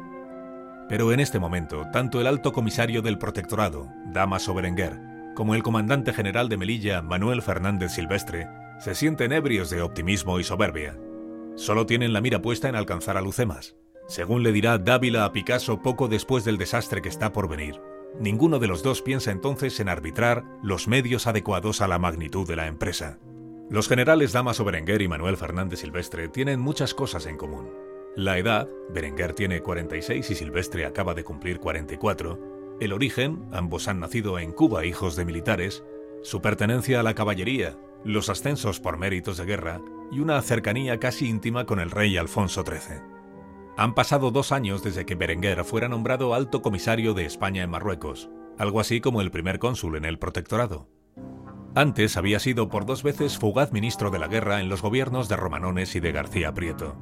[0.89, 4.99] Pero en este momento, tanto el alto comisario del protectorado, Damaso Berenguer,
[5.35, 8.47] como el comandante general de Melilla, Manuel Fernández Silvestre,
[8.79, 10.97] se sienten ebrios de optimismo y soberbia.
[11.55, 13.75] Solo tienen la mira puesta en alcanzar a Lucemas.
[14.07, 17.79] Según le dirá Dávila a Picasso poco después del desastre que está por venir,
[18.19, 22.55] ninguno de los dos piensa entonces en arbitrar los medios adecuados a la magnitud de
[22.55, 23.19] la empresa.
[23.69, 27.69] Los generales Damaso Berenguer y Manuel Fernández Silvestre tienen muchas cosas en común.
[28.15, 32.77] La edad, Berenguer tiene 46 y Silvestre acaba de cumplir 44.
[32.81, 35.83] El origen, ambos han nacido en Cuba hijos de militares.
[36.21, 41.29] Su pertenencia a la caballería, los ascensos por méritos de guerra y una cercanía casi
[41.29, 43.20] íntima con el rey Alfonso XIII.
[43.77, 48.29] Han pasado dos años desde que Berenguer fuera nombrado alto comisario de España en Marruecos,
[48.57, 50.89] algo así como el primer cónsul en el protectorado.
[51.73, 55.37] Antes había sido por dos veces fugaz ministro de la guerra en los gobiernos de
[55.37, 56.97] Romanones y de García Prieto.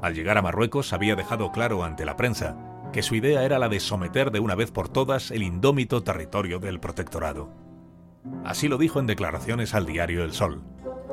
[0.00, 2.56] Al llegar a Marruecos había dejado claro ante la prensa
[2.92, 6.60] que su idea era la de someter de una vez por todas el indómito territorio
[6.60, 7.50] del protectorado.
[8.44, 10.62] Así lo dijo en declaraciones al diario El Sol.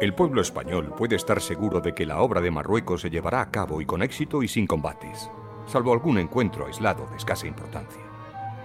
[0.02, 3.52] El pueblo español puede estar seguro de que la obra de Marruecos se llevará a
[3.52, 5.30] cabo y con éxito y sin combates,
[5.66, 8.02] salvo algún encuentro aislado de escasa importancia.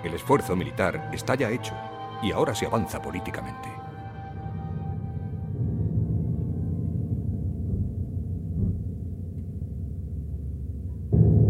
[0.02, 1.74] El esfuerzo militar está ya hecho
[2.22, 3.68] y ahora se avanza políticamente.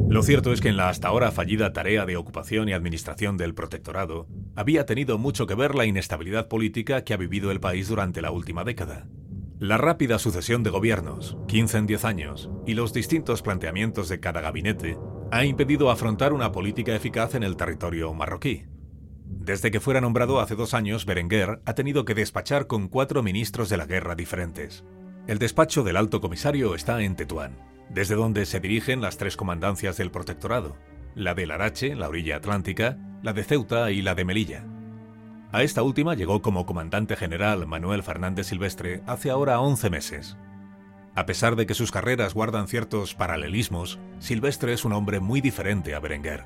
[0.08, 3.54] Lo cierto es que en la hasta ahora fallida tarea de ocupación y administración del
[3.54, 8.20] protectorado había tenido mucho que ver la inestabilidad política que ha vivido el país durante
[8.20, 9.06] la última década.
[9.60, 14.40] La rápida sucesión de gobiernos, 15 en 10 años, y los distintos planteamientos de cada
[14.40, 14.96] gabinete
[15.32, 18.66] ha impedido afrontar una política eficaz en el territorio marroquí.
[19.24, 23.68] Desde que fuera nombrado hace dos años, Berenguer ha tenido que despachar con cuatro ministros
[23.68, 24.84] de la guerra diferentes.
[25.26, 27.58] El despacho del alto comisario está en Tetuán,
[27.90, 30.76] desde donde se dirigen las tres comandancias del protectorado,
[31.16, 34.77] la de Larache, la orilla atlántica, la de Ceuta y la de Melilla.
[35.50, 40.36] A esta última llegó como comandante general Manuel Fernández Silvestre hace ahora 11 meses.
[41.14, 45.94] A pesar de que sus carreras guardan ciertos paralelismos, Silvestre es un hombre muy diferente
[45.94, 46.44] a Berenguer.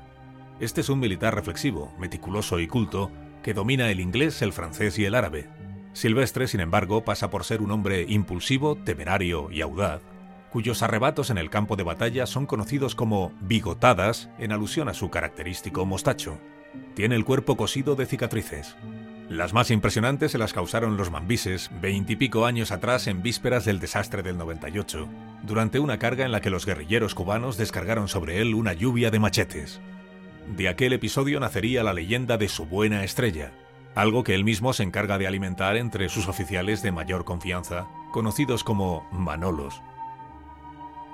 [0.61, 3.11] Este es un militar reflexivo, meticuloso y culto,
[3.43, 5.49] que domina el inglés, el francés y el árabe.
[5.91, 10.01] Silvestre, sin embargo, pasa por ser un hombre impulsivo, temerario y audaz,
[10.49, 15.09] cuyos arrebatos en el campo de batalla son conocidos como bigotadas en alusión a su
[15.09, 16.39] característico mostacho.
[16.95, 18.75] Tiene el cuerpo cosido de cicatrices.
[19.33, 24.21] Las más impresionantes se las causaron los mambises veintipico años atrás en vísperas del desastre
[24.21, 25.07] del 98,
[25.41, 29.17] durante una carga en la que los guerrilleros cubanos descargaron sobre él una lluvia de
[29.17, 29.81] machetes.
[30.55, 33.53] De aquel episodio nacería la leyenda de su buena estrella,
[33.95, 38.63] algo que él mismo se encarga de alimentar entre sus oficiales de mayor confianza, conocidos
[38.63, 39.81] como Manolos.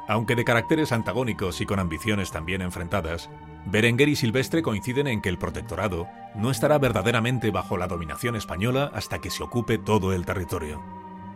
[0.10, 3.30] Aunque de caracteres antagónicos y con ambiciones también enfrentadas,
[3.66, 8.92] Berenguer y Silvestre coinciden en que el protectorado no estará verdaderamente bajo la dominación española
[8.94, 10.82] hasta que se ocupe todo el territorio.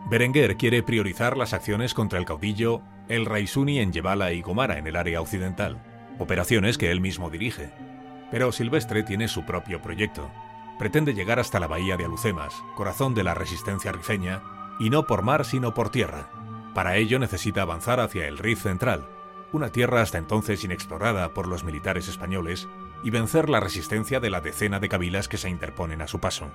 [0.09, 4.87] Berenguer quiere priorizar las acciones contra el caudillo El Raisuni en Yebala y Gomara en
[4.87, 5.81] el área occidental,
[6.19, 7.71] operaciones que él mismo dirige.
[8.31, 10.29] Pero Silvestre tiene su propio proyecto.
[10.79, 14.41] Pretende llegar hasta la bahía de Alucemas, corazón de la resistencia rifeña,
[14.79, 16.29] y no por mar sino por tierra.
[16.73, 19.07] Para ello necesita avanzar hacia el Rif central,
[19.53, 22.67] una tierra hasta entonces inexplorada por los militares españoles,
[23.03, 26.49] y vencer la resistencia de la decena de cabilas que se interponen a su paso.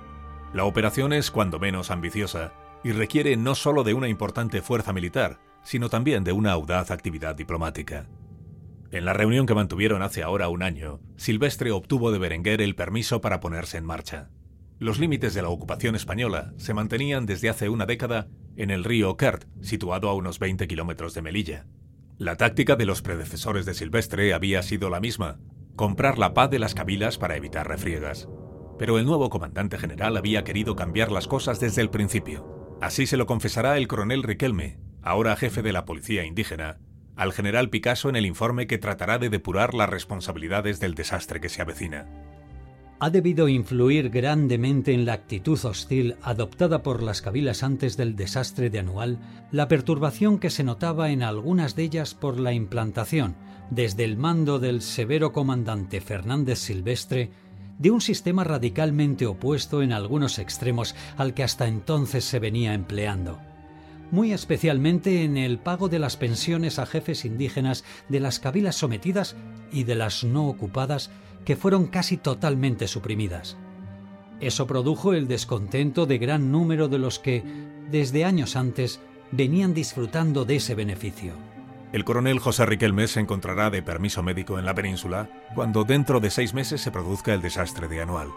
[0.53, 5.39] La operación es cuando menos ambiciosa y requiere no solo de una importante fuerza militar,
[5.63, 8.07] sino también de una audaz actividad diplomática.
[8.91, 13.21] En la reunión que mantuvieron hace ahora un año, Silvestre obtuvo de Berenguer el permiso
[13.21, 14.29] para ponerse en marcha.
[14.79, 19.15] Los límites de la ocupación española se mantenían desde hace una década en el río
[19.17, 21.65] Kert, situado a unos 20 kilómetros de Melilla.
[22.19, 25.39] La táctica de los predecesores de Silvestre había sido la misma,
[25.77, 28.27] comprar la paz de las cabilas para evitar refriegas.
[28.77, 32.77] Pero el nuevo comandante general había querido cambiar las cosas desde el principio.
[32.81, 36.79] Así se lo confesará el coronel Riquelme, ahora jefe de la policía indígena,
[37.15, 41.47] al general Picasso en el informe que tratará de depurar las responsabilidades del desastre que
[41.47, 42.05] se avecina.
[43.01, 48.69] Ha debido influir grandemente en la actitud hostil adoptada por las cabilas antes del desastre
[48.69, 49.19] de Anual
[49.53, 53.35] la perturbación que se notaba en algunas de ellas por la implantación,
[53.69, 57.31] desde el mando del severo comandante Fernández Silvestre,
[57.77, 63.39] de un sistema radicalmente opuesto en algunos extremos al que hasta entonces se venía empleando
[64.11, 69.35] muy especialmente en el pago de las pensiones a jefes indígenas de las cabilas sometidas
[69.71, 71.11] y de las no ocupadas
[71.49, 73.57] que fueron casi totalmente suprimidas.
[74.39, 77.43] Eso produjo el descontento de gran número de los que,
[77.89, 81.33] desde años antes, venían disfrutando de ese beneficio.
[81.91, 86.29] El coronel José Riquelme se encontrará de permiso médico en la península cuando dentro de
[86.29, 88.29] seis meses se produzca el desastre de Anual.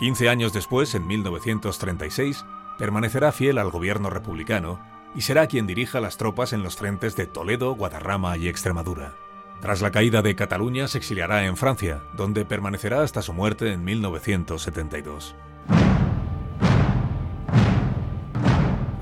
[0.00, 2.44] Quince años después, en 1936,
[2.80, 4.80] permanecerá fiel al gobierno republicano
[5.14, 9.14] y será quien dirija las tropas en los frentes de Toledo, Guadarrama y Extremadura.
[9.60, 13.84] Tras la caída de Cataluña se exiliará en Francia, donde permanecerá hasta su muerte en
[13.84, 15.34] 1972.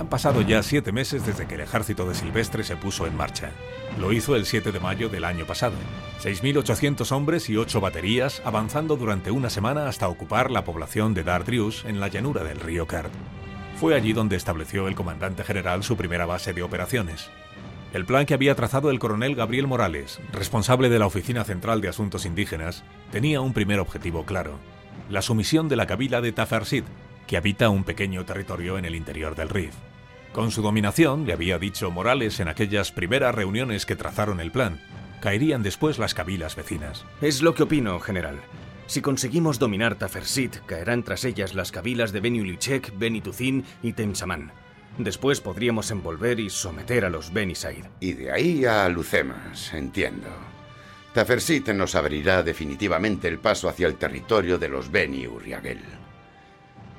[0.00, 3.52] Han pasado ya siete meses desde que el ejército de Silvestre se puso en marcha.
[4.00, 5.74] Lo hizo el 7 de mayo del año pasado.
[6.22, 11.84] 6.800 hombres y 8 baterías avanzando durante una semana hasta ocupar la población de Dardrius
[11.84, 13.10] en la llanura del río Card.
[13.76, 17.30] Fue allí donde estableció el comandante general su primera base de operaciones.
[17.94, 21.88] El plan que había trazado el coronel Gabriel Morales, responsable de la Oficina Central de
[21.88, 24.58] Asuntos Indígenas, tenía un primer objetivo claro,
[25.08, 26.84] la sumisión de la cabila de Tafarsit,
[27.26, 29.74] que habita un pequeño territorio en el interior del Rif.
[30.32, 34.80] Con su dominación, le había dicho Morales en aquellas primeras reuniones que trazaron el plan,
[35.22, 37.06] caerían después las cabilas vecinas.
[37.22, 38.38] Es lo que opino, general.
[38.86, 43.94] Si conseguimos dominar Tafersit, caerán tras ellas las cabilas de Beni Ulichek, Beni Tuzin y
[43.94, 44.52] Temsaman.
[44.98, 47.84] Después podríamos envolver y someter a los Beni Said.
[48.00, 50.28] Y de ahí a Lucemas, entiendo.
[51.14, 55.80] Tafersit nos abrirá definitivamente el paso hacia el territorio de los Beni Urriagel.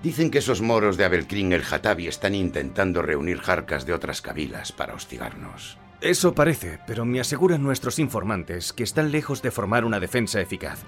[0.02, 4.72] Dicen que esos moros de Abelkrin el Hatabi están intentando reunir jarcas de otras cabilas
[4.72, 5.78] para hostigarnos.
[6.00, 10.80] Eso parece, pero me aseguran nuestros informantes que están lejos de formar una defensa eficaz.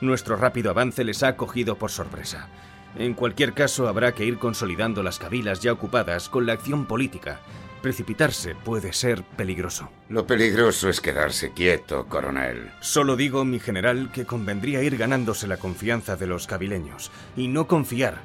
[0.00, 2.48] Nuestro rápido avance les ha cogido por sorpresa.
[2.96, 7.40] En cualquier caso, habrá que ir consolidando las cabilas ya ocupadas con la acción política.
[7.80, 9.90] Precipitarse puede ser peligroso.
[10.08, 12.70] Lo peligroso es quedarse quieto, coronel.
[12.80, 17.66] Solo digo, mi general, que convendría ir ganándose la confianza de los cabileños y no
[17.66, 18.18] confiar.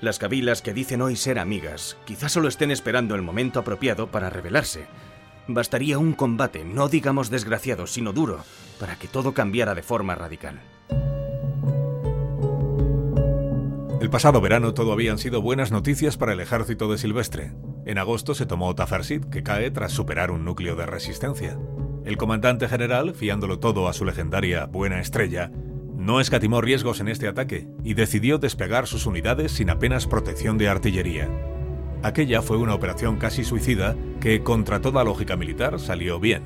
[0.00, 4.30] Las cabilas que dicen hoy ser amigas quizás solo estén esperando el momento apropiado para
[4.30, 4.86] rebelarse.
[5.46, 8.44] Bastaría un combate, no digamos desgraciado, sino duro,
[8.80, 10.58] para que todo cambiara de forma radical.
[14.04, 17.52] El pasado verano todo habían sido buenas noticias para el ejército de Silvestre.
[17.86, 21.58] En agosto se tomó Tafarsit, que cae tras superar un núcleo de resistencia.
[22.04, 25.50] El comandante general, fiándolo todo a su legendaria Buena Estrella,
[25.96, 30.68] no escatimó riesgos en este ataque y decidió despegar sus unidades sin apenas protección de
[30.68, 31.30] artillería.
[32.02, 36.42] Aquella fue una operación casi suicida que, contra toda lógica militar, salió bien.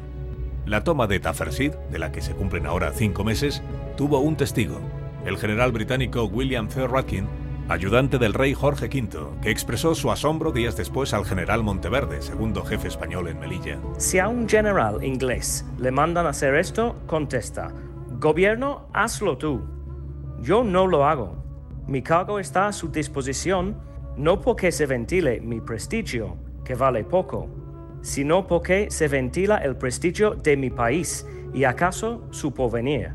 [0.65, 3.65] La toma de Tafersit, de la que se cumplen ahora cinco meses,
[3.97, 4.81] tuvo un testigo,
[5.25, 6.87] el general británico William C.
[6.87, 7.27] Ratkin,
[7.69, 12.65] ayudante del rey Jorge V, que expresó su asombro días después al general Monteverde, segundo
[12.65, 13.79] jefe español en Melilla.
[13.99, 17.73] Si a un general inglés le mandan hacer esto, contesta,
[18.21, 19.63] Gobierno, hazlo tú.
[20.41, 21.37] Yo no lo hago.
[21.87, 23.77] Mi cargo está a su disposición
[24.17, 27.49] no porque se ventile mi prestigio, que vale poco,
[28.01, 33.15] sino porque se ventila el prestigio de mi país y acaso su porvenir.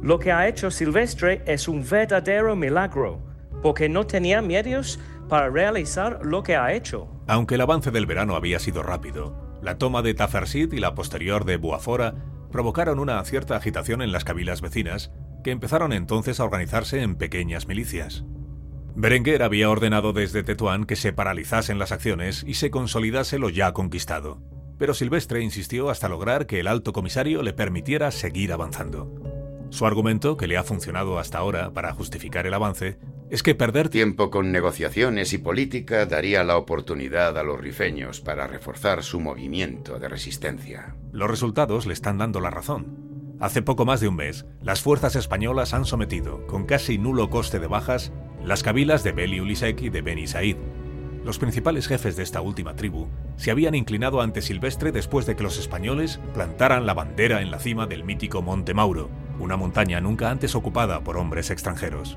[0.00, 3.33] Lo que ha hecho Silvestre es un verdadero milagro,
[3.64, 7.08] porque no tenía medios para realizar lo que ha hecho.
[7.26, 11.46] Aunque el avance del verano había sido rápido, la toma de Tafersit y la posterior
[11.46, 12.14] de Buafora
[12.52, 15.12] provocaron una cierta agitación en las cabilas vecinas,
[15.42, 18.26] que empezaron entonces a organizarse en pequeñas milicias.
[18.96, 23.72] Berenguer había ordenado desde Tetuán que se paralizasen las acciones y se consolidase lo ya
[23.72, 24.42] conquistado,
[24.76, 29.10] pero Silvestre insistió hasta lograr que el alto comisario le permitiera seguir avanzando.
[29.70, 32.98] Su argumento, que le ha funcionado hasta ahora para justificar el avance,
[33.34, 38.46] es que perder tiempo con negociaciones y política daría la oportunidad a los rifeños para
[38.46, 40.94] reforzar su movimiento de resistencia.
[41.10, 43.36] Los resultados le están dando la razón.
[43.40, 47.58] Hace poco más de un mes, las fuerzas españolas han sometido, con casi nulo coste
[47.58, 48.12] de bajas,
[48.44, 50.56] las cabilas de Beli Ulisek y de Beni Said.
[51.24, 55.42] Los principales jefes de esta última tribu se habían inclinado ante Silvestre después de que
[55.42, 59.10] los españoles plantaran la bandera en la cima del mítico Monte Mauro,
[59.40, 62.16] una montaña nunca antes ocupada por hombres extranjeros.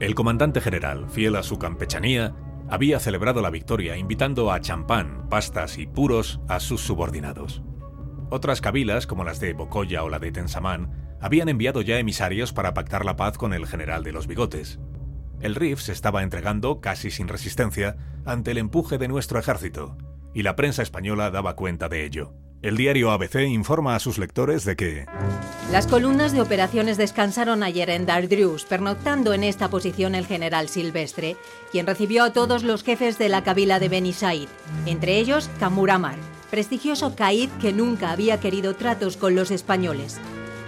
[0.00, 2.32] El comandante general, fiel a su campechanía,
[2.70, 7.62] había celebrado la victoria invitando a champán, pastas y puros a sus subordinados.
[8.30, 12.74] Otras cabilas, como las de Bocoya o la de Tensamán, habían enviado ya emisarios para
[12.74, 14.78] pactar la paz con el general de los bigotes.
[15.40, 19.96] El RIF se estaba entregando, casi sin resistencia, ante el empuje de nuestro ejército,
[20.32, 22.34] y la prensa española daba cuenta de ello.
[22.60, 25.06] El diario ABC informa a sus lectores de que...
[25.70, 31.36] Las columnas de operaciones descansaron ayer en Dardrius, pernoctando en esta posición el general Silvestre,
[31.70, 34.48] quien recibió a todos los jefes de la cabila de Beni Said,
[34.86, 36.16] entre ellos Kamuramar,
[36.50, 40.18] prestigioso caid que nunca había querido tratos con los españoles.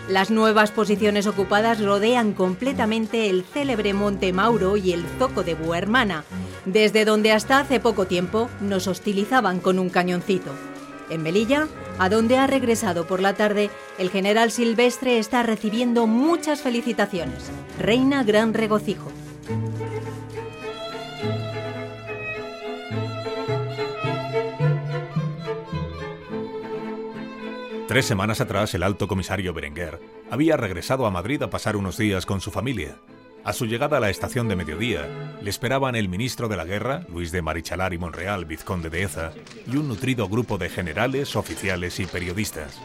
[0.08, 6.24] Las nuevas posiciones ocupadas rodean completamente el célebre Monte Mauro y el Zoco de Buhermana,
[6.66, 10.52] desde donde hasta hace poco tiempo nos hostilizaban con un cañoncito.
[11.10, 11.66] En Melilla,
[11.98, 17.50] a donde ha regresado por la tarde, el general Silvestre está recibiendo muchas felicitaciones.
[17.78, 19.10] Reina gran regocijo.
[27.88, 29.98] Tres semanas atrás, el alto comisario Berenguer
[30.30, 32.94] había regresado a Madrid a pasar unos días con su familia.
[33.42, 35.08] A su llegada a la estación de mediodía,
[35.40, 39.32] le esperaban el ministro de la Guerra, Luis de Marichalar y Monreal, vizconde de Eza,
[39.66, 42.78] y un nutrido grupo de generales, oficiales y periodistas.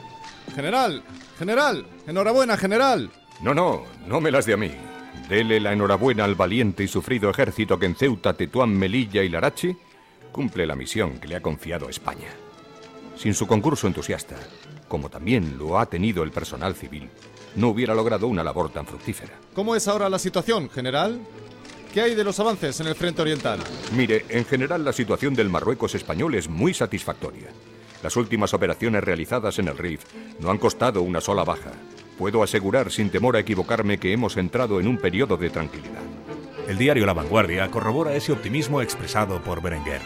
[0.55, 1.03] General,
[1.37, 3.11] general, enhorabuena, general.
[3.41, 4.71] No, no, no me las de a mí.
[5.27, 9.75] Dele la enhorabuena al valiente y sufrido ejército que en Ceuta, Tetuán, Melilla y Larachi
[10.31, 12.29] cumple la misión que le ha confiado España.
[13.17, 14.35] Sin su concurso entusiasta,
[14.87, 17.09] como también lo ha tenido el personal civil,
[17.55, 19.33] no hubiera logrado una labor tan fructífera.
[19.53, 21.19] ¿Cómo es ahora la situación, general?
[21.93, 23.59] ¿Qué hay de los avances en el frente oriental?
[23.95, 27.47] Mire, en general la situación del Marruecos español es muy satisfactoria.
[28.03, 30.01] Las últimas operaciones realizadas en el RIF
[30.39, 31.71] no han costado una sola baja.
[32.17, 36.03] Puedo asegurar sin temor a equivocarme que hemos entrado en un periodo de tranquilidad.
[36.67, 40.01] El diario La Vanguardia corrobora ese optimismo expresado por Berenguer.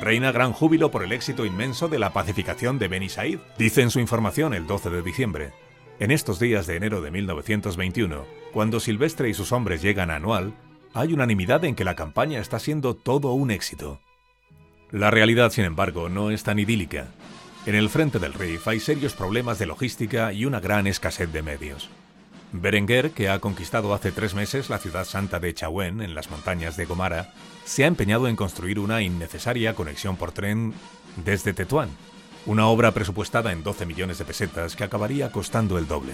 [0.00, 3.90] Reina gran júbilo por el éxito inmenso de la pacificación de Beni Said, dice en
[3.90, 5.63] su información el 12 de diciembre.
[6.00, 10.52] En estos días de enero de 1921, cuando Silvestre y sus hombres llegan a Anual,
[10.92, 14.00] hay unanimidad en que la campaña está siendo todo un éxito.
[14.90, 17.06] La realidad, sin embargo, no es tan idílica.
[17.64, 21.42] En el frente del Rif hay serios problemas de logística y una gran escasez de
[21.42, 21.88] medios.
[22.52, 26.76] Berenguer, que ha conquistado hace tres meses la ciudad santa de Chauen, en las montañas
[26.76, 27.32] de Gomara,
[27.64, 30.74] se ha empeñado en construir una innecesaria conexión por tren
[31.24, 31.90] desde Tetuán,
[32.46, 36.12] una obra presupuestada en 12 millones de pesetas que acabaría costando el doble.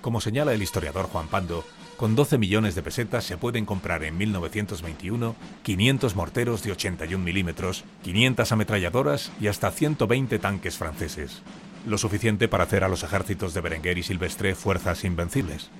[0.00, 1.64] Como señala el historiador Juan Pando,
[1.96, 7.84] con 12 millones de pesetas se pueden comprar en 1921 500 morteros de 81 milímetros,
[8.04, 11.42] 500 ametralladoras y hasta 120 tanques franceses,
[11.86, 15.70] lo suficiente para hacer a los ejércitos de Berenguer y Silvestre fuerzas invencibles.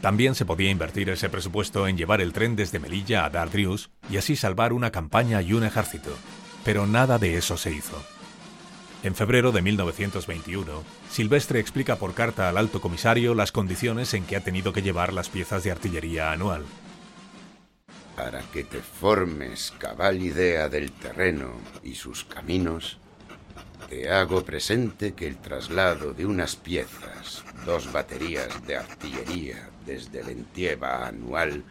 [0.00, 4.18] También se podía invertir ese presupuesto en llevar el tren desde Melilla a Dardrius y
[4.18, 6.10] así salvar una campaña y un ejército,
[6.62, 8.13] pero nada de eso se hizo.
[9.04, 14.34] En febrero de 1921, Silvestre explica por carta al alto comisario las condiciones en que
[14.34, 16.64] ha tenido que llevar las piezas de artillería anual.
[18.16, 21.52] Para que te formes cabal idea del terreno
[21.82, 22.96] y sus caminos,
[23.90, 31.06] te hago presente que el traslado de unas piezas, dos baterías de artillería desde Lentieva
[31.06, 31.62] anual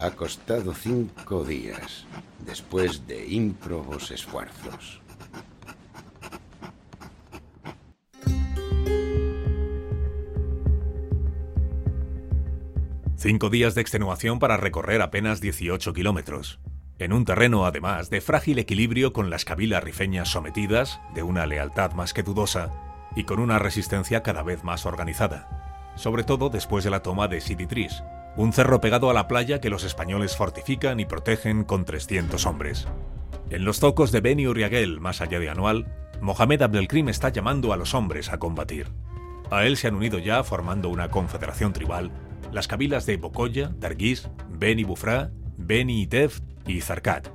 [0.00, 2.04] Ha costado cinco días,
[2.44, 5.03] después de ímprobos esfuerzos.
[13.24, 16.60] Cinco días de extenuación para recorrer apenas 18 kilómetros.
[16.98, 21.92] En un terreno, además, de frágil equilibrio con las cabilas rifeñas sometidas, de una lealtad
[21.92, 22.70] más que dudosa,
[23.16, 25.94] y con una resistencia cada vez más organizada.
[25.96, 28.04] Sobre todo después de la toma de Siditris,
[28.36, 32.88] un cerro pegado a la playa que los españoles fortifican y protegen con 300 hombres.
[33.48, 35.86] En los zocos de Beni Uriagel, más allá de Anual,
[36.20, 38.88] Mohamed Abdelkrim está llamando a los hombres a combatir.
[39.50, 42.10] A él se han unido ya, formando una confederación tribal,
[42.54, 46.38] las cabilas de Bocoya, Darguis, Beni Bufra, Beni Itef
[46.68, 47.28] y Zarkat.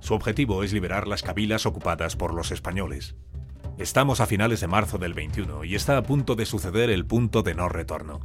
[0.00, 3.14] Su objetivo es liberar las cabilas ocupadas por los españoles.
[3.76, 7.42] Estamos a finales de marzo del 21 y está a punto de suceder el punto
[7.42, 8.20] de no retorno.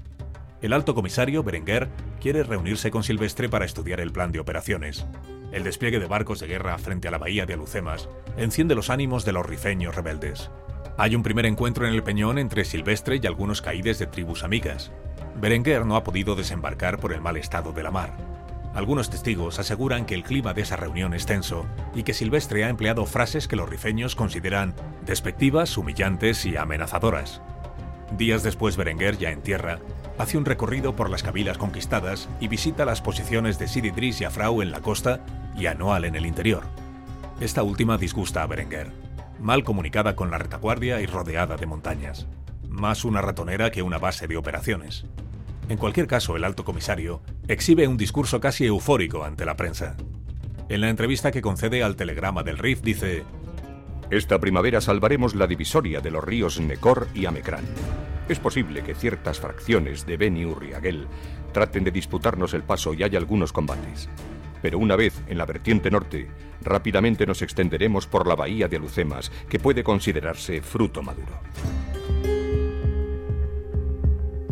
[0.62, 1.90] El alto comisario, Berenguer,
[2.22, 5.06] quiere reunirse con Silvestre para estudiar el plan de operaciones.
[5.52, 9.26] El despliegue de barcos de guerra frente a la bahía de Alucemas enciende los ánimos
[9.26, 10.50] de los rifeños rebeldes.
[10.98, 14.94] Hay un primer encuentro en el peñón entre Silvestre y algunos caídes de tribus amigas.
[15.40, 18.18] Berenguer no ha podido desembarcar por el mal estado de la mar.
[18.74, 21.66] Algunos testigos aseguran que el clima de esa reunión es tenso
[21.96, 24.74] y que Silvestre ha empleado frases que los rifeños consideran
[25.06, 27.42] despectivas, humillantes y amenazadoras.
[28.18, 29.80] Días después, Berenguer, ya en tierra,
[30.18, 34.62] hace un recorrido por las cabilas conquistadas y visita las posiciones de Sididris y Afrau
[34.62, 35.24] en la costa
[35.56, 36.64] y Anual en el interior.
[37.40, 38.92] Esta última disgusta a Berenguer,
[39.40, 42.26] mal comunicada con la retaguardia y rodeada de montañas.
[42.68, 45.06] Más una ratonera que una base de operaciones.
[45.70, 49.98] En cualquier caso, el alto comisario exhibe un discurso casi eufórico ante la prensa.
[50.70, 53.24] En la entrevista que concede al Telegrama del RIF dice,
[54.10, 57.66] Esta primavera salvaremos la divisoria de los ríos Necor y Amecrán.
[58.30, 61.08] Es posible que ciertas fracciones de Beni Urriagel
[61.52, 64.10] traten de disputarnos el paso y haya algunos combates.
[64.62, 66.28] Pero una vez en la vertiente norte,
[66.62, 71.42] rápidamente nos extenderemos por la bahía de Alucemas, que puede considerarse fruto maduro.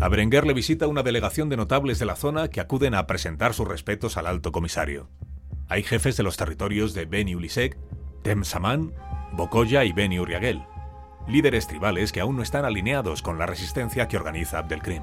[0.05, 3.55] A Berenguer le visita una delegación de notables de la zona que acuden a presentar
[3.55, 5.09] sus respetos al alto comisario.
[5.67, 7.75] Hay jefes de los territorios de Beni Ulisek,
[8.21, 8.93] Temsaman,
[9.31, 10.61] Bocoya y Beni Uriagel,
[11.27, 15.01] líderes tribales que aún no están alineados con la resistencia que organiza Abdelkrim.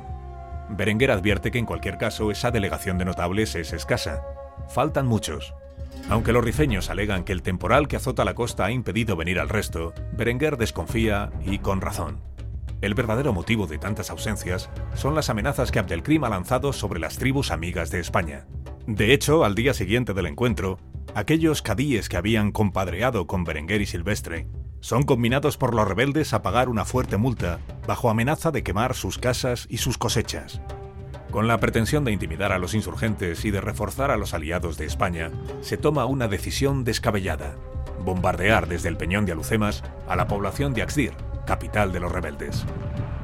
[0.71, 4.23] Berenguer advierte que en cualquier caso esa delegación de notables es escasa.
[4.69, 5.53] Faltan muchos.
[6.11, 9.49] Aunque los rifeños alegan que el temporal que azota la costa ha impedido venir al
[9.49, 12.21] resto, Berenguer desconfía y con razón.
[12.83, 17.17] El verdadero motivo de tantas ausencias son las amenazas que Abdelkrim ha lanzado sobre las
[17.17, 18.45] tribus amigas de España.
[18.89, 20.81] De hecho, al día siguiente del encuentro,
[21.15, 24.49] aquellos cadíes que habían compadreado con Berenguer y Silvestre
[24.81, 29.17] son combinados por los rebeldes a pagar una fuerte multa bajo amenaza de quemar sus
[29.17, 30.61] casas y sus cosechas.
[31.31, 34.87] Con la pretensión de intimidar a los insurgentes y de reforzar a los aliados de
[34.87, 35.31] España,
[35.61, 37.55] se toma una decisión descabellada,
[38.05, 41.13] bombardear desde el Peñón de Alucemas a la población de Axdir,
[41.47, 42.65] capital de los rebeldes.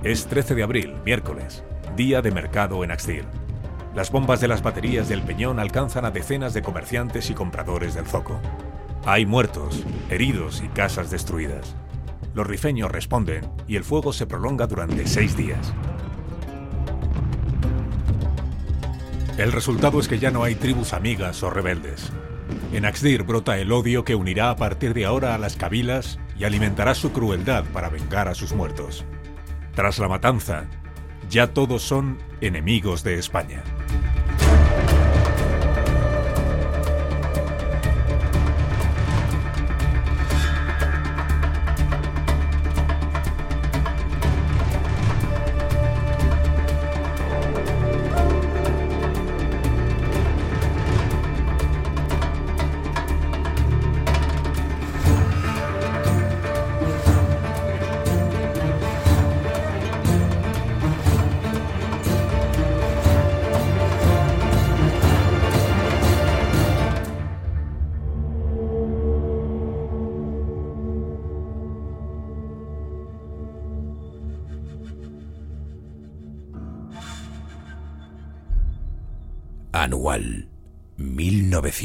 [0.02, 1.64] Es 13 de abril, miércoles,
[1.96, 3.24] día de mercado en Axdir.
[3.94, 8.06] Las bombas de las baterías del Peñón alcanzan a decenas de comerciantes y compradores del
[8.06, 8.40] zoco.
[9.04, 11.74] Hay muertos, heridos y casas destruidas.
[12.34, 15.72] Los rifeños responden y el fuego se prolonga durante seis días.
[19.38, 22.12] El resultado es que ya no hay tribus amigas o rebeldes.
[22.72, 26.44] En Axdir brota el odio que unirá a partir de ahora a las cabilas y
[26.44, 29.04] alimentará su crueldad para vengar a sus muertos.
[29.74, 30.66] Tras la matanza,
[31.28, 33.62] ya todos son enemigos de España.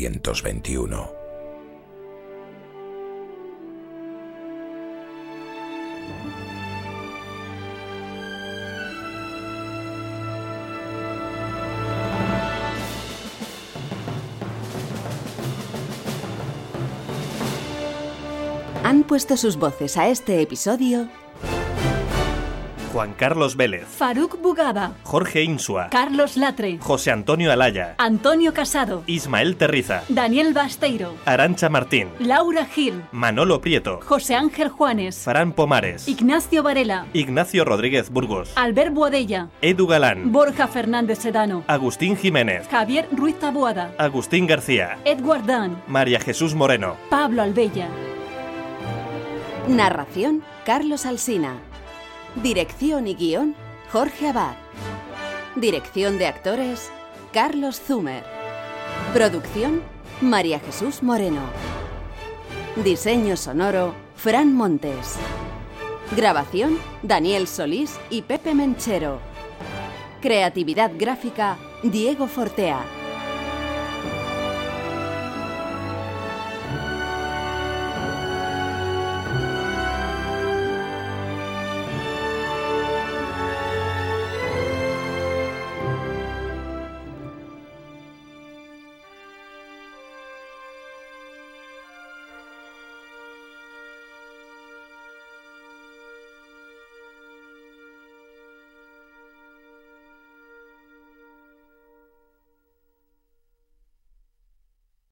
[0.09, 1.23] 1921.
[18.83, 21.07] Han puesto sus voces a este episodio
[22.93, 29.55] Juan Carlos Vélez, Faruk Bugada, Jorge Insua, Carlos Latre, José Antonio Alaya, Antonio Casado, Ismael
[29.55, 36.61] Terriza, Daniel Basteiro, Arancha Martín, Laura Gil, Manolo Prieto, José Ángel Juanes, Fran Pomares, Ignacio
[36.61, 43.39] Varela, Ignacio Rodríguez Burgos, Albert Boadella, Edu Galán, Borja Fernández Sedano, Agustín Jiménez, Javier Ruiz
[43.39, 46.95] Taboada, Agustín García, Edward Dan, María Jesús Moreno.
[47.09, 47.87] Pablo Albella.
[49.67, 51.72] Narración Carlos Alsina.
[52.41, 53.55] Dirección y guion
[53.91, 54.55] Jorge Abad.
[55.55, 56.89] Dirección de actores
[57.31, 58.23] Carlos Zumer.
[59.13, 59.83] Producción
[60.19, 61.41] María Jesús Moreno.
[62.83, 65.15] Diseño sonoro Fran Montes.
[66.17, 69.19] Grabación Daniel Solís y Pepe Menchero.
[70.19, 73.02] Creatividad gráfica Diego Fortea.